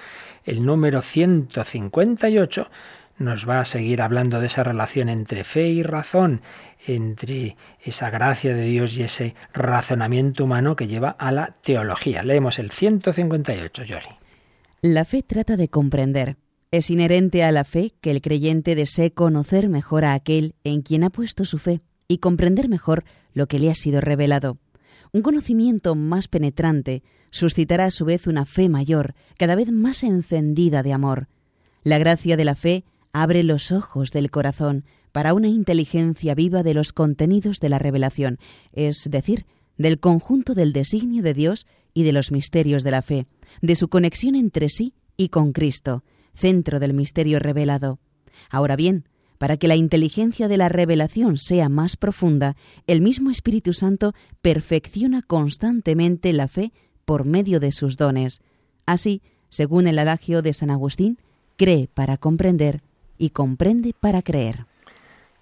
[0.46, 2.70] el número 158
[3.22, 6.42] nos va a seguir hablando de esa relación entre fe y razón,
[6.86, 12.24] entre esa gracia de Dios y ese razonamiento humano que lleva a la teología.
[12.24, 14.08] Leemos el 158, Yori.
[14.82, 16.38] La fe trata de comprender.
[16.72, 21.04] Es inherente a la fe que el creyente desee conocer mejor a aquel en quien
[21.04, 23.04] ha puesto su fe y comprender mejor
[23.34, 24.58] lo que le ha sido revelado.
[25.14, 30.84] Un conocimiento más penetrante suscitará a su vez una fe mayor, cada vez más encendida
[30.84, 31.28] de amor.
[31.84, 36.74] La gracia de la fe abre los ojos del corazón para una inteligencia viva de
[36.74, 38.38] los contenidos de la revelación,
[38.74, 39.46] es decir,
[39.78, 43.28] del conjunto del designio de Dios y de los misterios de la fe,
[43.62, 46.04] de su conexión entre sí y con Cristo,
[46.34, 48.00] centro del misterio revelado.
[48.50, 49.06] Ahora bien,
[49.38, 52.56] para que la inteligencia de la revelación sea más profunda,
[52.86, 56.72] el mismo Espíritu Santo perfecciona constantemente la fe
[57.06, 58.42] por medio de sus dones.
[58.86, 61.18] Así, según el adagio de San Agustín,
[61.58, 62.84] cree para comprender
[63.22, 64.66] y comprende para creer.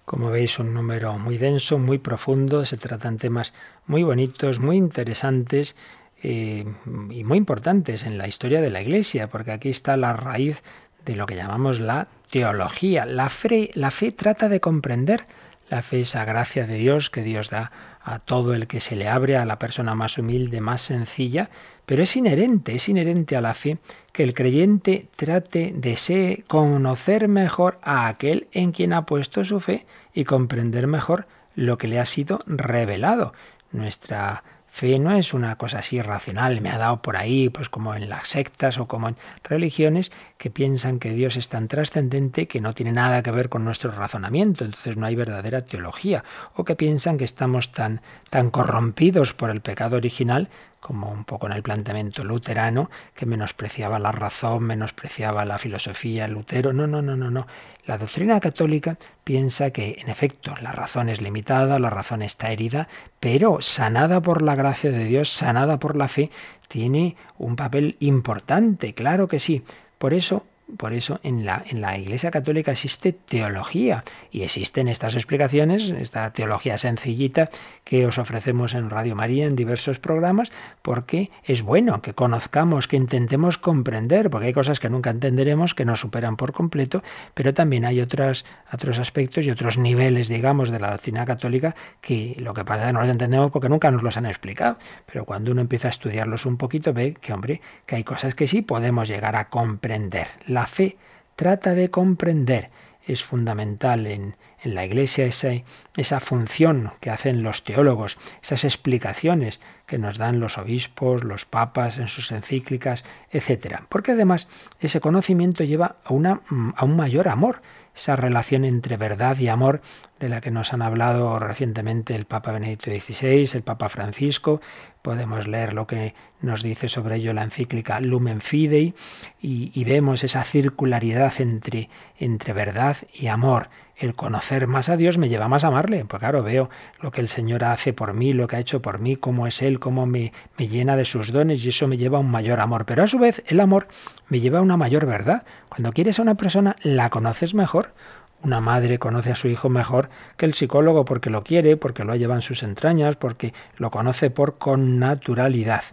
[0.03, 3.53] Como veis, un número muy denso, muy profundo, se tratan temas
[3.87, 5.77] muy bonitos, muy interesantes
[6.21, 6.65] eh,
[7.09, 10.61] y muy importantes en la historia de la Iglesia, porque aquí está la raíz
[11.05, 13.05] de lo que llamamos la teología.
[13.05, 15.25] La fe, la fe trata de comprender
[15.69, 17.71] la fe, esa gracia de Dios que Dios da
[18.09, 21.51] a todo el que se le abre, a la persona más humilde, más sencilla,
[21.85, 23.77] pero es inherente, es inherente a la fe
[24.13, 29.85] que el creyente trate de conocer mejor a aquel en quien ha puesto su fe
[30.11, 33.33] y comprender mejor lo que le ha sido revelado.
[33.71, 37.95] Nuestra fe no es una cosa así racional, me ha dado por ahí, pues como
[37.95, 42.61] en las sectas o como en religiones que piensan que Dios es tan trascendente que
[42.61, 46.23] no tiene nada que ver con nuestro razonamiento, entonces no hay verdadera teología,
[46.55, 50.49] o que piensan que estamos tan, tan corrompidos por el pecado original
[50.79, 56.73] como un poco en el planteamiento luterano, que menospreciaba la razón, menospreciaba la filosofía, Lutero.
[56.73, 57.47] No, no, no, no, no.
[57.85, 62.87] La doctrina católica piensa que, en efecto, la razón es limitada, la razón está herida,
[63.19, 66.29] pero sanada por la gracia de Dios, sanada por la fe,
[66.67, 69.63] tiene un papel importante, claro que sí.
[69.97, 70.45] Por eso
[70.77, 76.31] por eso en la, en la Iglesia Católica existe teología y existen estas explicaciones, esta
[76.31, 77.49] teología sencillita
[77.83, 80.51] que os ofrecemos en Radio María en diversos programas,
[80.81, 85.85] porque es bueno que conozcamos, que intentemos comprender, porque hay cosas que nunca entenderemos, que
[85.85, 87.03] nos superan por completo,
[87.33, 92.35] pero también hay otros, otros aspectos y otros niveles, digamos, de la doctrina católica que
[92.39, 94.77] lo que pasa es que no los entendemos porque nunca nos los han explicado.
[95.05, 98.47] Pero cuando uno empieza a estudiarlos un poquito, ve que, hombre, que hay cosas que
[98.47, 100.27] sí podemos llegar a comprender.
[100.65, 100.97] Fe
[101.35, 102.69] trata de comprender.
[103.05, 105.49] es fundamental en, en la Iglesia, esa,
[105.97, 111.97] esa función que hacen los teólogos, esas explicaciones que nos dan los obispos, los papas
[111.97, 113.81] en sus encíclicas, etc.
[113.89, 114.47] Porque además
[114.79, 116.41] ese conocimiento lleva a, una,
[116.75, 117.61] a un mayor amor
[117.99, 119.81] esa relación entre verdad y amor
[120.19, 124.61] de la que nos han hablado recientemente el Papa Benedicto XVI, el Papa Francisco.
[125.01, 128.93] Podemos leer lo que nos dice sobre ello la encíclica Lumen Fidei
[129.41, 133.69] y, vemos esa circularidad entre, entre verdad y amor
[133.99, 136.69] el conocer más a Dios me lleva más a amarle, porque claro, veo
[137.01, 139.61] lo que el Señor hace por mí, lo que ha hecho por mí, cómo es
[139.61, 142.61] Él, cómo me, me llena de sus dones y eso me lleva a un mayor
[142.61, 142.85] amor.
[142.85, 143.87] Pero a su vez el amor
[144.29, 145.43] me lleva a una mayor verdad.
[145.67, 147.93] Cuando quieres a una persona, la conoces mejor.
[148.41, 152.15] Una madre conoce a su hijo mejor que el psicólogo porque lo quiere, porque lo
[152.15, 155.83] lleva en sus entrañas, porque lo conoce por connaturalidad.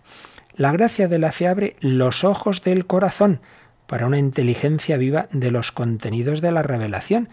[0.57, 3.41] La gracia de la fe abre los ojos del corazón
[3.87, 7.29] para una inteligencia viva de los contenidos de la revelación.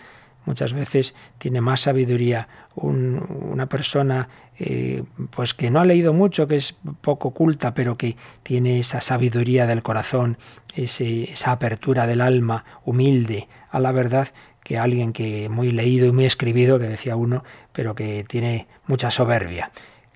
[0.45, 4.27] Muchas veces tiene más sabiduría una persona
[4.59, 5.03] eh,
[5.35, 9.67] pues que no ha leído mucho, que es poco culta, pero que tiene esa sabiduría
[9.67, 10.37] del corazón,
[10.75, 14.29] esa apertura del alma humilde a la verdad,
[14.63, 19.11] que alguien que muy leído y muy escribido, que decía uno, pero que tiene mucha
[19.11, 19.71] soberbia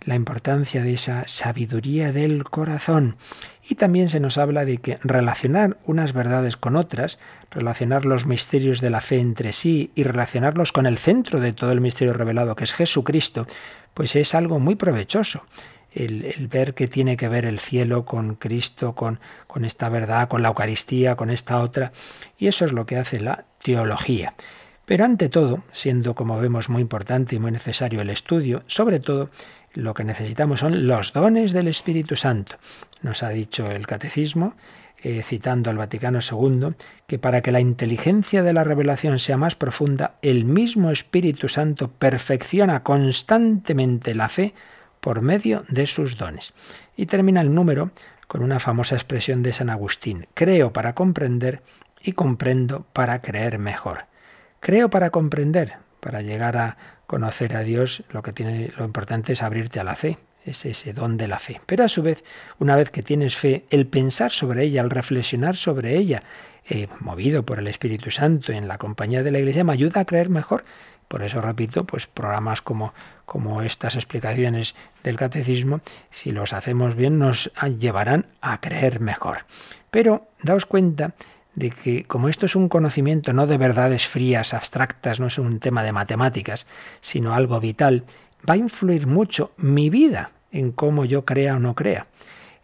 [0.08, 3.18] la importancia de esa sabiduría del corazón.
[3.70, 7.20] Y también se nos habla de que relacionar unas verdades con otras,
[7.52, 11.74] relacionar los misterios de la fe entre sí y relacionarlos con el centro de todo
[11.74, 13.48] el misterio revelado, que es Jesucristo,
[13.94, 15.44] pues es algo muy provechoso.
[15.92, 20.42] El, ver que tiene que ver el cielo con Cristo, con, con esta verdad, con
[20.42, 21.92] la Eucaristía, con esta otra.
[22.38, 24.36] Y eso es lo que hace la teología.
[24.86, 29.30] Pero ante todo, siendo como vemos muy importante y muy necesario el estudio, sobre todo
[29.78, 32.58] lo que necesitamos son los dones del Espíritu Santo.
[33.04, 34.56] Nos ha dicho el Catecismo,
[35.04, 36.70] eh, citando al Vaticano II,
[37.06, 41.92] que para que la inteligencia de la revelación sea más profunda, el mismo Espíritu Santo
[41.92, 44.56] perfecciona constantemente la fe
[45.00, 46.56] por medio de sus dones.
[46.96, 47.92] Y termina el número
[48.28, 51.62] con una famosa expresión de San Agustín, creo para comprender
[52.02, 54.06] y comprendo para creer mejor.
[54.60, 59.42] Creo para comprender, para llegar a conocer a Dios, lo que tiene, lo importante es
[59.42, 61.62] abrirte a la fe, es ese don de la fe.
[61.66, 62.24] Pero a su vez,
[62.60, 66.24] una vez que tienes fe, el pensar sobre ella, el reflexionar sobre ella,
[66.70, 70.06] eh, movido por el Espíritu Santo en la compañía de la Iglesia, me ayuda a
[70.06, 70.66] creer mejor.
[71.08, 72.94] Por eso repito, pues programas como,
[73.26, 75.80] como estas explicaciones del catecismo,
[76.10, 77.50] si los hacemos bien, nos
[77.80, 79.46] llevarán a creer mejor.
[79.90, 81.14] Pero daos cuenta
[81.58, 85.60] de que como esto es un conocimiento no de verdades frías, abstractas, no es un
[85.60, 86.68] tema de matemáticas,
[87.02, 88.04] sino algo vital,
[88.48, 92.06] va a influir mucho mi vida en cómo yo crea o no crea,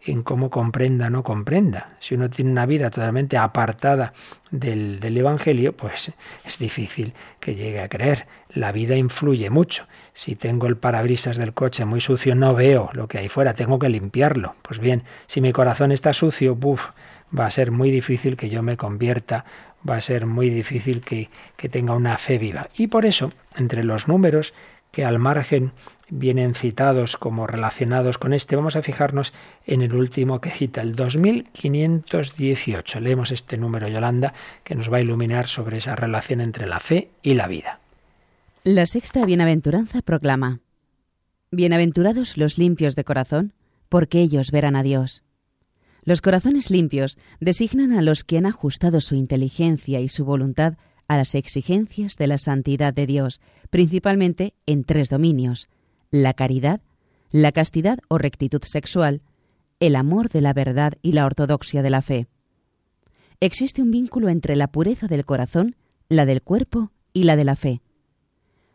[0.00, 1.96] en cómo comprenda o no comprenda.
[1.98, 4.12] Si uno tiene una vida totalmente apartada
[4.52, 6.12] del, del Evangelio, pues
[6.44, 8.28] es difícil que llegue a creer.
[8.48, 9.88] La vida influye mucho.
[10.12, 13.80] Si tengo el parabrisas del coche muy sucio, no veo lo que hay fuera, tengo
[13.80, 14.54] que limpiarlo.
[14.62, 16.90] Pues bien, si mi corazón está sucio, buf,
[17.36, 19.44] va a ser muy difícil que yo me convierta,
[19.88, 22.68] va a ser muy difícil que, que tenga una fe viva.
[22.76, 24.54] Y por eso, entre los números
[24.94, 25.72] que al margen
[26.08, 29.32] vienen citados como relacionados con este, vamos a fijarnos
[29.66, 33.00] en el último que cita, el 2518.
[33.00, 37.10] Leemos este número, Yolanda, que nos va a iluminar sobre esa relación entre la fe
[37.22, 37.80] y la vida.
[38.62, 40.60] La sexta bienaventuranza proclama,
[41.50, 43.52] Bienaventurados los limpios de corazón,
[43.88, 45.23] porque ellos verán a Dios.
[46.04, 50.76] Los corazones limpios designan a los que han ajustado su inteligencia y su voluntad
[51.08, 53.40] a las exigencias de la santidad de Dios,
[53.70, 55.68] principalmente en tres dominios,
[56.10, 56.80] la caridad,
[57.30, 59.22] la castidad o rectitud sexual,
[59.80, 62.26] el amor de la verdad y la ortodoxia de la fe.
[63.40, 65.76] Existe un vínculo entre la pureza del corazón,
[66.08, 67.80] la del cuerpo y la de la fe.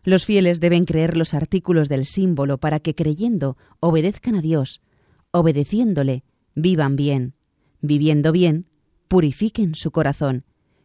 [0.04, 4.82] Los fieles deben creer los artículos del símbolo para que creyendo obedezcan a Dios,
[5.32, 6.24] obedeciéndole
[6.62, 7.34] vivan bien,
[7.82, 8.66] viviendo bien,
[9.08, 10.44] purifiquen su corazón,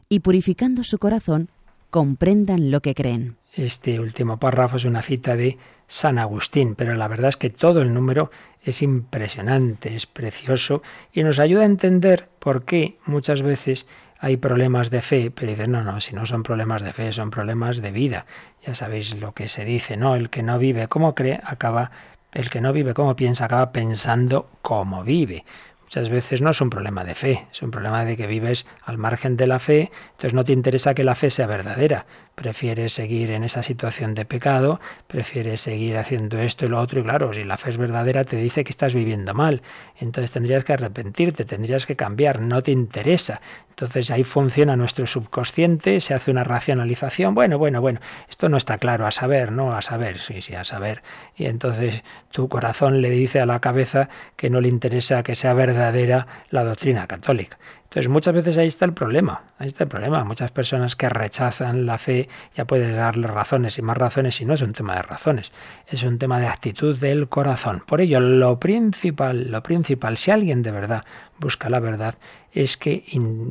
[0.08, 1.50] y purificando su corazón,
[1.90, 3.36] comprendan lo que creen.
[3.52, 7.82] Este último párrafo es una cita de San Agustín, pero la verdad es que todo
[7.82, 8.30] el número
[8.62, 13.86] es impresionante, es precioso y nos ayuda a entender por qué muchas veces
[14.18, 17.30] hay problemas de fe, pero dicen, no, no, si no son problemas de fe, son
[17.30, 18.26] problemas de vida.
[18.66, 20.16] Ya sabéis lo que se dice, ¿no?
[20.16, 21.90] El que no vive como cree acaba
[22.34, 25.44] el que no vive como piensa acaba pensando como vive.
[25.84, 28.98] Muchas veces no es un problema de fe, es un problema de que vives al
[28.98, 33.30] margen de la fe, entonces no te interesa que la fe sea verdadera, prefiere seguir
[33.30, 37.44] en esa situación de pecado, prefiere seguir haciendo esto y lo otro, y claro, si
[37.44, 39.62] la fe es verdadera te dice que estás viviendo mal,
[39.98, 43.40] entonces tendrías que arrepentirte, tendrías que cambiar, no te interesa.
[43.70, 48.78] Entonces ahí funciona nuestro subconsciente, se hace una racionalización, bueno, bueno, bueno, esto no está
[48.78, 49.74] claro, a saber, ¿no?
[49.74, 51.02] A saber, sí, sí, a saber.
[51.36, 55.54] Y entonces tu corazón le dice a la cabeza que no le interesa que sea
[55.54, 57.58] verdadera la doctrina católica.
[57.94, 60.24] Entonces muchas veces ahí está el problema, ahí está el problema.
[60.24, 64.54] Muchas personas que rechazan la fe, ya puedes darle razones y más razones y no
[64.54, 65.52] es un tema de razones,
[65.86, 67.84] es un tema de actitud del corazón.
[67.86, 71.04] Por ello, lo principal, lo principal, si alguien de verdad
[71.38, 72.16] busca la verdad,
[72.50, 73.04] es que,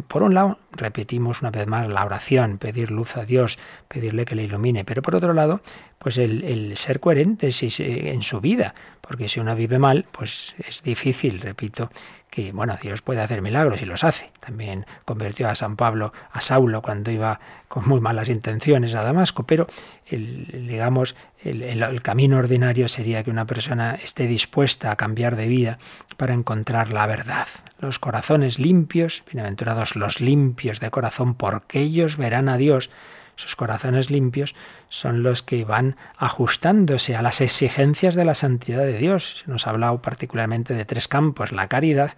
[0.09, 4.35] por un lado, repetimos una vez más la oración, pedir luz a Dios, pedirle que
[4.35, 5.61] le ilumine, pero por otro lado,
[5.99, 11.39] pues el, ser coherente en su vida, porque si uno vive mal, pues es difícil,
[11.41, 11.89] repito,
[12.34, 14.31] que bueno, Dios puede hacer milagros y los hace.
[14.39, 19.43] También convirtió a San Pablo, a Saulo, cuando iba con muy malas intenciones a Damasco,
[19.43, 19.67] pero
[20.07, 25.47] el, digamos, el, el, camino ordinario sería que una persona esté dispuesta a cambiar de
[25.47, 25.77] vida
[26.17, 27.47] para encontrar la verdad.
[27.79, 32.89] Los corazones limpios, bienaventurados los limpios de corazón, porque ellos verán a Dios.
[33.38, 34.55] Esos corazones limpios
[34.89, 39.43] son los que van ajustándose a las exigencias de la santidad de Dios.
[39.47, 42.11] Nos ha hablado particularmente de tres campos, la caridad,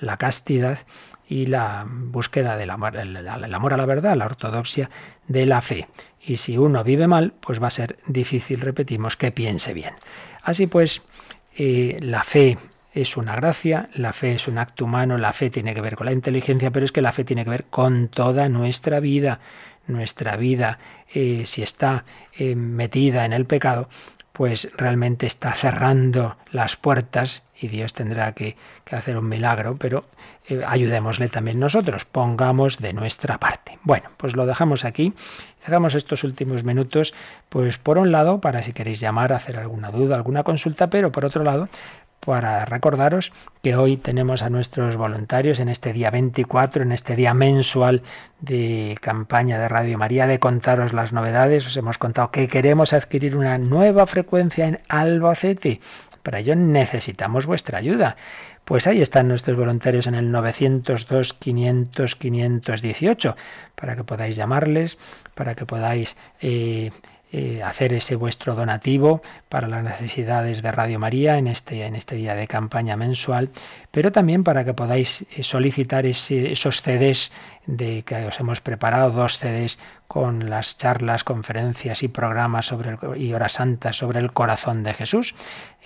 [0.00, 0.78] la castidad
[1.28, 4.90] y la búsqueda del amor, amor a la verdad, la ortodoxia
[5.28, 5.88] de la fe.
[6.20, 9.94] Y si uno vive mal, pues va a ser difícil, repetimos, que piense bien.
[10.42, 11.02] Así pues,
[11.56, 12.58] eh, la fe
[12.92, 16.06] es una gracia, la fe es un acto humano, la fe tiene que ver con
[16.06, 19.40] la inteligencia, pero es que la fe tiene que ver con toda nuestra vida
[19.86, 20.78] nuestra vida,
[21.12, 22.04] eh, si está
[22.36, 23.88] eh, metida en el pecado,
[24.32, 28.56] pues realmente está cerrando las puertas y Dios tendrá que,
[28.90, 30.02] hacer un milagro, pero
[30.48, 33.78] eh, ayudémosle también nosotros, pongamos de nuestra parte.
[33.84, 35.14] Bueno, pues lo dejamos aquí,
[35.64, 37.14] dejamos estos últimos minutos,
[37.48, 41.24] pues por un lado, para si queréis llamar, hacer alguna duda, alguna consulta, pero por
[41.24, 41.68] otro lado,
[42.24, 47.34] para recordaros que hoy tenemos a nuestros voluntarios en este día 24, en este día
[47.34, 48.02] mensual
[48.40, 51.66] de campaña de Radio María, de contaros las novedades.
[51.66, 55.80] Os hemos contado que queremos adquirir una nueva frecuencia en Albacete.
[56.22, 58.16] Para ello necesitamos vuestra ayuda.
[58.64, 63.36] Pues ahí están nuestros voluntarios en el 902 500 518
[63.74, 64.98] para que podáis llamarles,
[65.34, 66.92] para que podáis eh,
[67.34, 72.14] eh, hacer ese vuestro donativo para las necesidades de Radio María en este, en este
[72.16, 73.48] día de campaña mensual,
[73.90, 77.32] pero también para que podáis eh, solicitar esos CDs
[77.64, 79.78] de que os hemos preparado, dos CDs
[80.08, 85.34] con las charlas, conferencias y programas sobre y horas santas sobre el corazón de Jesús.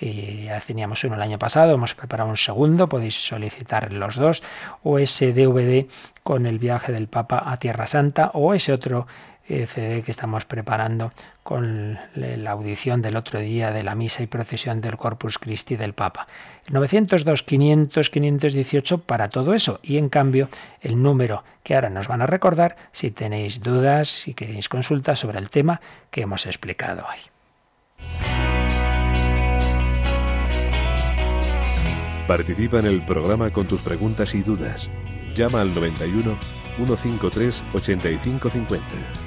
[0.01, 4.43] Y ya teníamos uno el año pasado, hemos preparado un segundo, podéis solicitar los dos,
[4.83, 5.87] o ese DVD
[6.23, 9.07] con el viaje del Papa a Tierra Santa, o ese otro
[9.47, 11.13] CD que estamos preparando
[11.47, 15.93] con la audición del otro día de la misa y procesión del Corpus Christi del
[15.93, 16.27] Papa.
[16.67, 19.79] 902, 500, 518 para todo eso.
[19.81, 20.49] Y en cambio,
[20.81, 25.39] el número que ahora nos van a recordar si tenéis dudas, si queréis consultas sobre
[25.39, 25.79] el tema
[26.11, 27.19] que hemos explicado hoy.
[32.27, 34.89] Participa en el programa con tus preguntas y dudas.
[35.33, 36.35] Llama al 91
[36.75, 39.26] 153 8550.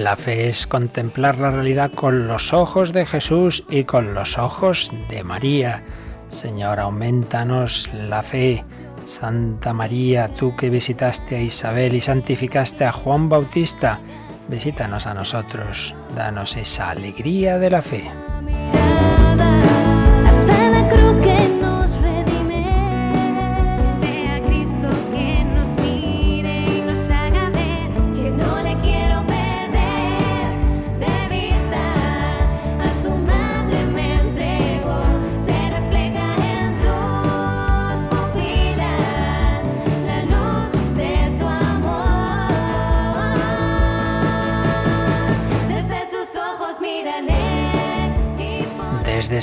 [0.00, 4.90] La fe es contemplar la realidad con los ojos de Jesús y con los ojos
[5.10, 5.82] de María.
[6.28, 8.64] Señor, aumentanos la fe.
[9.04, 14.00] Santa María, tú que visitaste a Isabel y santificaste a Juan Bautista,
[14.48, 18.10] visítanos a nosotros, danos esa alegría de la fe.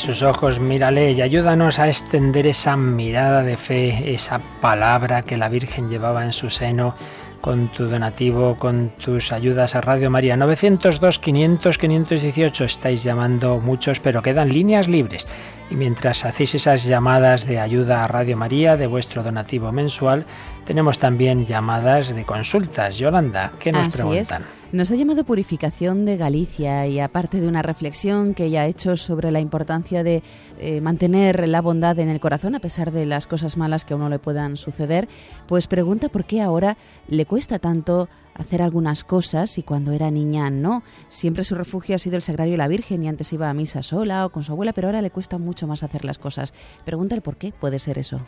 [0.07, 5.49] Sus ojos mírale y ayúdanos a extender esa mirada de fe, esa palabra que la
[5.49, 6.95] Virgen llevaba en su seno
[7.41, 10.37] con tu donativo, con tus ayudas a Radio María.
[10.37, 15.27] 902 500 518 estáis llamando muchos, pero quedan líneas libres.
[15.69, 20.25] Y mientras hacéis esas llamadas de ayuda a Radio María de vuestro donativo mensual,
[20.65, 22.97] tenemos también llamadas de consultas.
[22.97, 24.43] Yolanda, ¿qué nos preguntan?
[24.73, 28.97] Nos ha llamado Purificación de Galicia y aparte de una reflexión que ella ha hecho
[28.97, 30.23] sobre la importancia de
[30.59, 33.95] eh, mantener la bondad en el corazón a pesar de las cosas malas que a
[33.95, 35.07] uno le puedan suceder,
[35.47, 36.75] pues pregunta por qué ahora
[37.07, 40.83] le cuesta tanto hacer algunas cosas y cuando era niña no.
[41.07, 43.83] Siempre su refugio ha sido el Sagrario de la Virgen y antes iba a misa
[43.83, 46.53] sola o con su abuela, pero ahora le cuesta mucho más hacer las cosas.
[46.85, 48.21] Pregunta el por qué puede ser eso.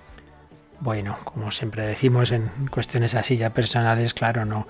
[0.80, 4.66] Bueno, como siempre decimos en cuestiones así ya personales, claro, no,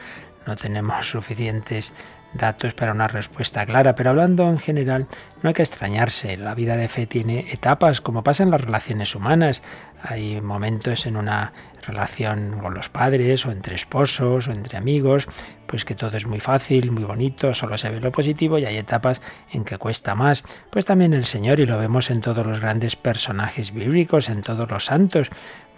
[0.47, 1.93] no tenemos suficientes
[2.33, 5.07] datos para una respuesta clara, pero hablando en general,
[5.41, 6.37] no hay que extrañarse.
[6.37, 9.61] La vida de fe tiene etapas, como pasa en las relaciones humanas.
[10.01, 11.53] Hay momentos en una
[11.85, 15.27] relación con los padres o entre esposos o entre amigos,
[15.67, 18.77] pues que todo es muy fácil, muy bonito, solo se ve lo positivo y hay
[18.77, 19.21] etapas
[19.51, 20.43] en que cuesta más.
[20.71, 24.69] Pues también el Señor, y lo vemos en todos los grandes personajes bíblicos, en todos
[24.69, 25.29] los santos,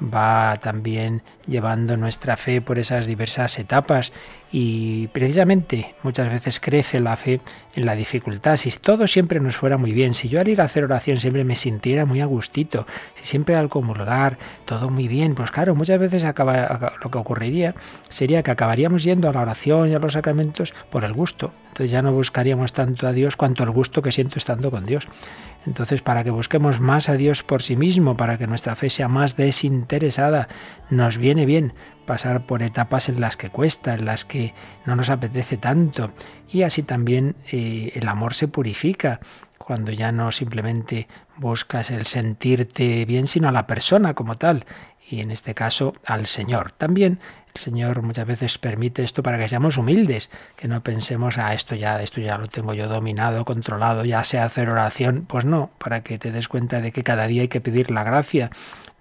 [0.02, 4.12] va también llevando nuestra fe por esas diversas etapas
[4.52, 7.40] y precisamente muchas veces crece la fe
[7.76, 8.58] en la dificultad.
[8.58, 11.44] Si todo siempre nos fuera muy bien, si yo al ir a hacer oración siempre
[11.44, 15.91] me sintiera muy a gustito, si siempre al comulgar todo muy bien, pues claro, muchas
[16.00, 17.76] veces acaba, lo que ocurriría
[18.10, 21.52] sería que acabaríamos yendo a la oración y a los sacramentos por el gusto.
[21.70, 25.08] Entonces ya no buscaríamos tanto a Dios cuanto el gusto que siento estando con Dios.
[25.66, 29.08] Entonces, para que busquemos más a Dios por sí mismo, para que nuestra fe sea
[29.08, 30.48] más desinteresada,
[30.90, 31.74] nos viene bien
[32.06, 34.54] pasar por etapas en las que cuesta, en las que
[34.86, 36.12] no nos apetece tanto.
[36.50, 39.20] Y así también eh, el amor se purifica
[39.62, 44.66] cuando ya no simplemente buscas el sentirte bien, sino a la persona como tal,
[45.12, 46.72] y en este caso al Señor.
[46.72, 47.20] También
[47.54, 51.54] el Señor muchas veces permite esto para que seamos humildes, que no pensemos, a ah,
[51.54, 55.26] esto ya, esto ya lo tengo yo dominado, controlado, ya sé hacer oración.
[55.28, 58.04] Pues no, para que te des cuenta de que cada día hay que pedir la
[58.04, 58.50] gracia.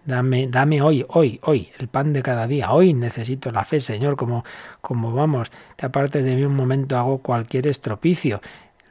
[0.05, 2.73] Dame, dame hoy, hoy, hoy, el pan de cada día.
[2.73, 4.45] Hoy necesito la fe, Señor, como,
[4.81, 8.41] como vamos, te apartes de mí un momento, hago cualquier estropicio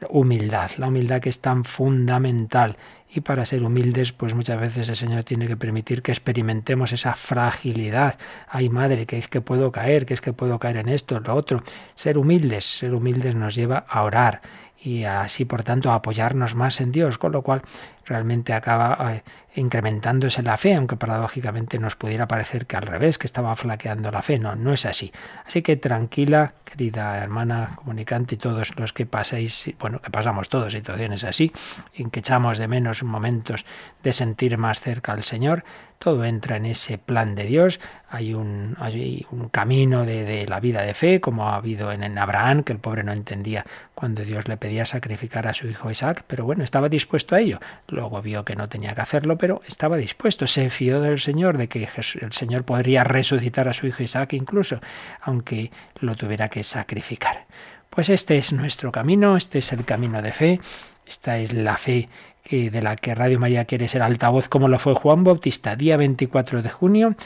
[0.08, 2.76] humildad, la humildad que es tan fundamental.
[3.12, 7.14] Y para ser humildes, pues muchas veces el Señor tiene que permitir que experimentemos esa
[7.14, 8.16] fragilidad.
[8.48, 11.24] Ay, madre, que es que puedo caer, que es que puedo caer en esto, en
[11.24, 11.62] lo otro.
[11.96, 14.40] Ser humildes, ser humildes nos lleva a orar
[14.82, 17.62] y así, por tanto, a apoyarnos más en Dios, con lo cual
[18.10, 19.22] realmente acaba eh,
[19.54, 24.20] incrementándose la fe, aunque paradójicamente nos pudiera parecer que al revés, que estaba flaqueando la
[24.20, 24.38] fe.
[24.38, 25.12] No, no es así.
[25.46, 30.72] Así que tranquila, querida hermana comunicante y todos los que pasáis, bueno, que pasamos todos
[30.72, 31.52] situaciones así,
[31.94, 33.64] en que echamos de menos momentos
[34.02, 35.64] de sentir más cerca al Señor,
[35.98, 37.78] todo entra en ese plan de Dios.
[38.08, 42.16] Hay un, hay un camino de, la vida de fe, como ha habido en, en
[42.18, 46.24] Abraham, que el pobre no entendía cuando Dios le pedía sacrificar a su hijo Isaac,
[46.26, 47.60] pero bueno, estaba dispuesto a ello.
[48.00, 50.46] Luego vio que no tenía que hacerlo, pero estaba dispuesto.
[50.46, 51.86] Se fió del Señor, de que
[52.22, 54.80] el Señor podría resucitar a su hijo Isaac incluso,
[55.20, 55.70] aunque
[56.00, 57.44] lo tuviera que sacrificar.
[57.90, 60.60] Pues este es nuestro camino, este es el camino de fe,
[61.06, 62.08] esta es la fe
[62.50, 66.62] de la que Radio María quiere ser altavoz como lo fue Juan Bautista, día 24
[66.62, 67.16] de junio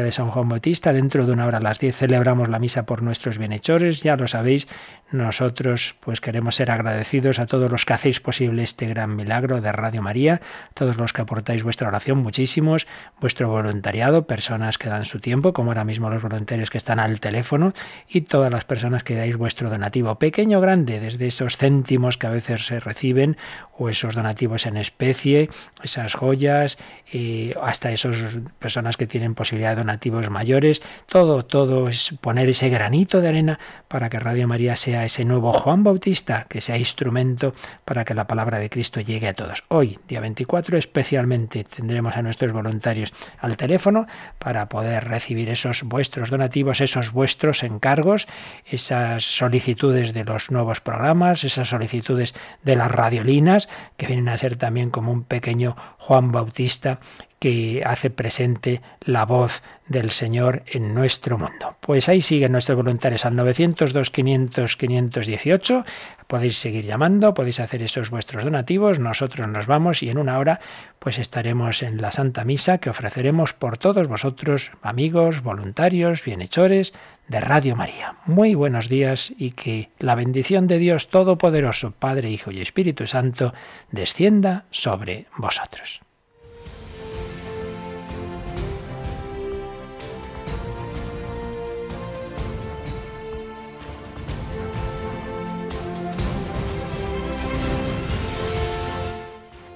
[0.00, 0.92] de San Juan Bautista.
[0.94, 4.02] Dentro de una hora a las 10 celebramos la misa por nuestros bienhechores.
[4.02, 4.66] Ya lo sabéis,
[5.10, 9.70] nosotros pues queremos ser agradecidos a todos los que hacéis posible este gran milagro de
[9.70, 10.40] Radio María,
[10.72, 12.86] todos los que aportáis vuestra oración, muchísimos,
[13.20, 17.20] vuestro voluntariado, personas que dan su tiempo, como ahora mismo los voluntarios que están al
[17.20, 17.74] teléfono,
[18.08, 22.28] y todas las personas que dais vuestro donativo, pequeño o grande, desde esos céntimos que
[22.28, 23.36] a veces se reciben,
[23.76, 25.50] o esos donativos en especie,
[25.82, 26.78] esas joyas,
[27.12, 32.68] y hasta esas personas que tienen posibilidad de donativos mayores, todo, todo es poner ese
[32.68, 33.58] granito de arena
[33.88, 37.54] para que Radio María sea ese nuevo Juan Bautista, que sea instrumento
[37.84, 39.64] para que la palabra de Cristo llegue a todos.
[39.68, 44.06] Hoy, día 24, especialmente tendremos a nuestros voluntarios al teléfono
[44.38, 48.28] para poder recibir esos vuestros donativos, esos vuestros encargos,
[48.64, 54.56] esas solicitudes de los nuevos programas, esas solicitudes de las radiolinas, que vienen a ser
[54.56, 57.00] también como un pequeño Juan Bautista
[57.42, 61.74] que hace presente la voz del Señor en nuestro mundo.
[61.80, 65.84] Pues ahí siguen nuestros voluntarios al 902 500 518.
[66.28, 69.00] Podéis seguir llamando, podéis hacer esos vuestros donativos.
[69.00, 70.60] Nosotros nos vamos y en una hora
[71.00, 76.94] pues estaremos en la Santa Misa que ofreceremos por todos vosotros, amigos, voluntarios, bienhechores
[77.26, 78.14] de Radio María.
[78.24, 83.52] Muy buenos días y que la bendición de Dios Todopoderoso, Padre, Hijo y Espíritu Santo,
[83.90, 86.02] descienda sobre vosotros.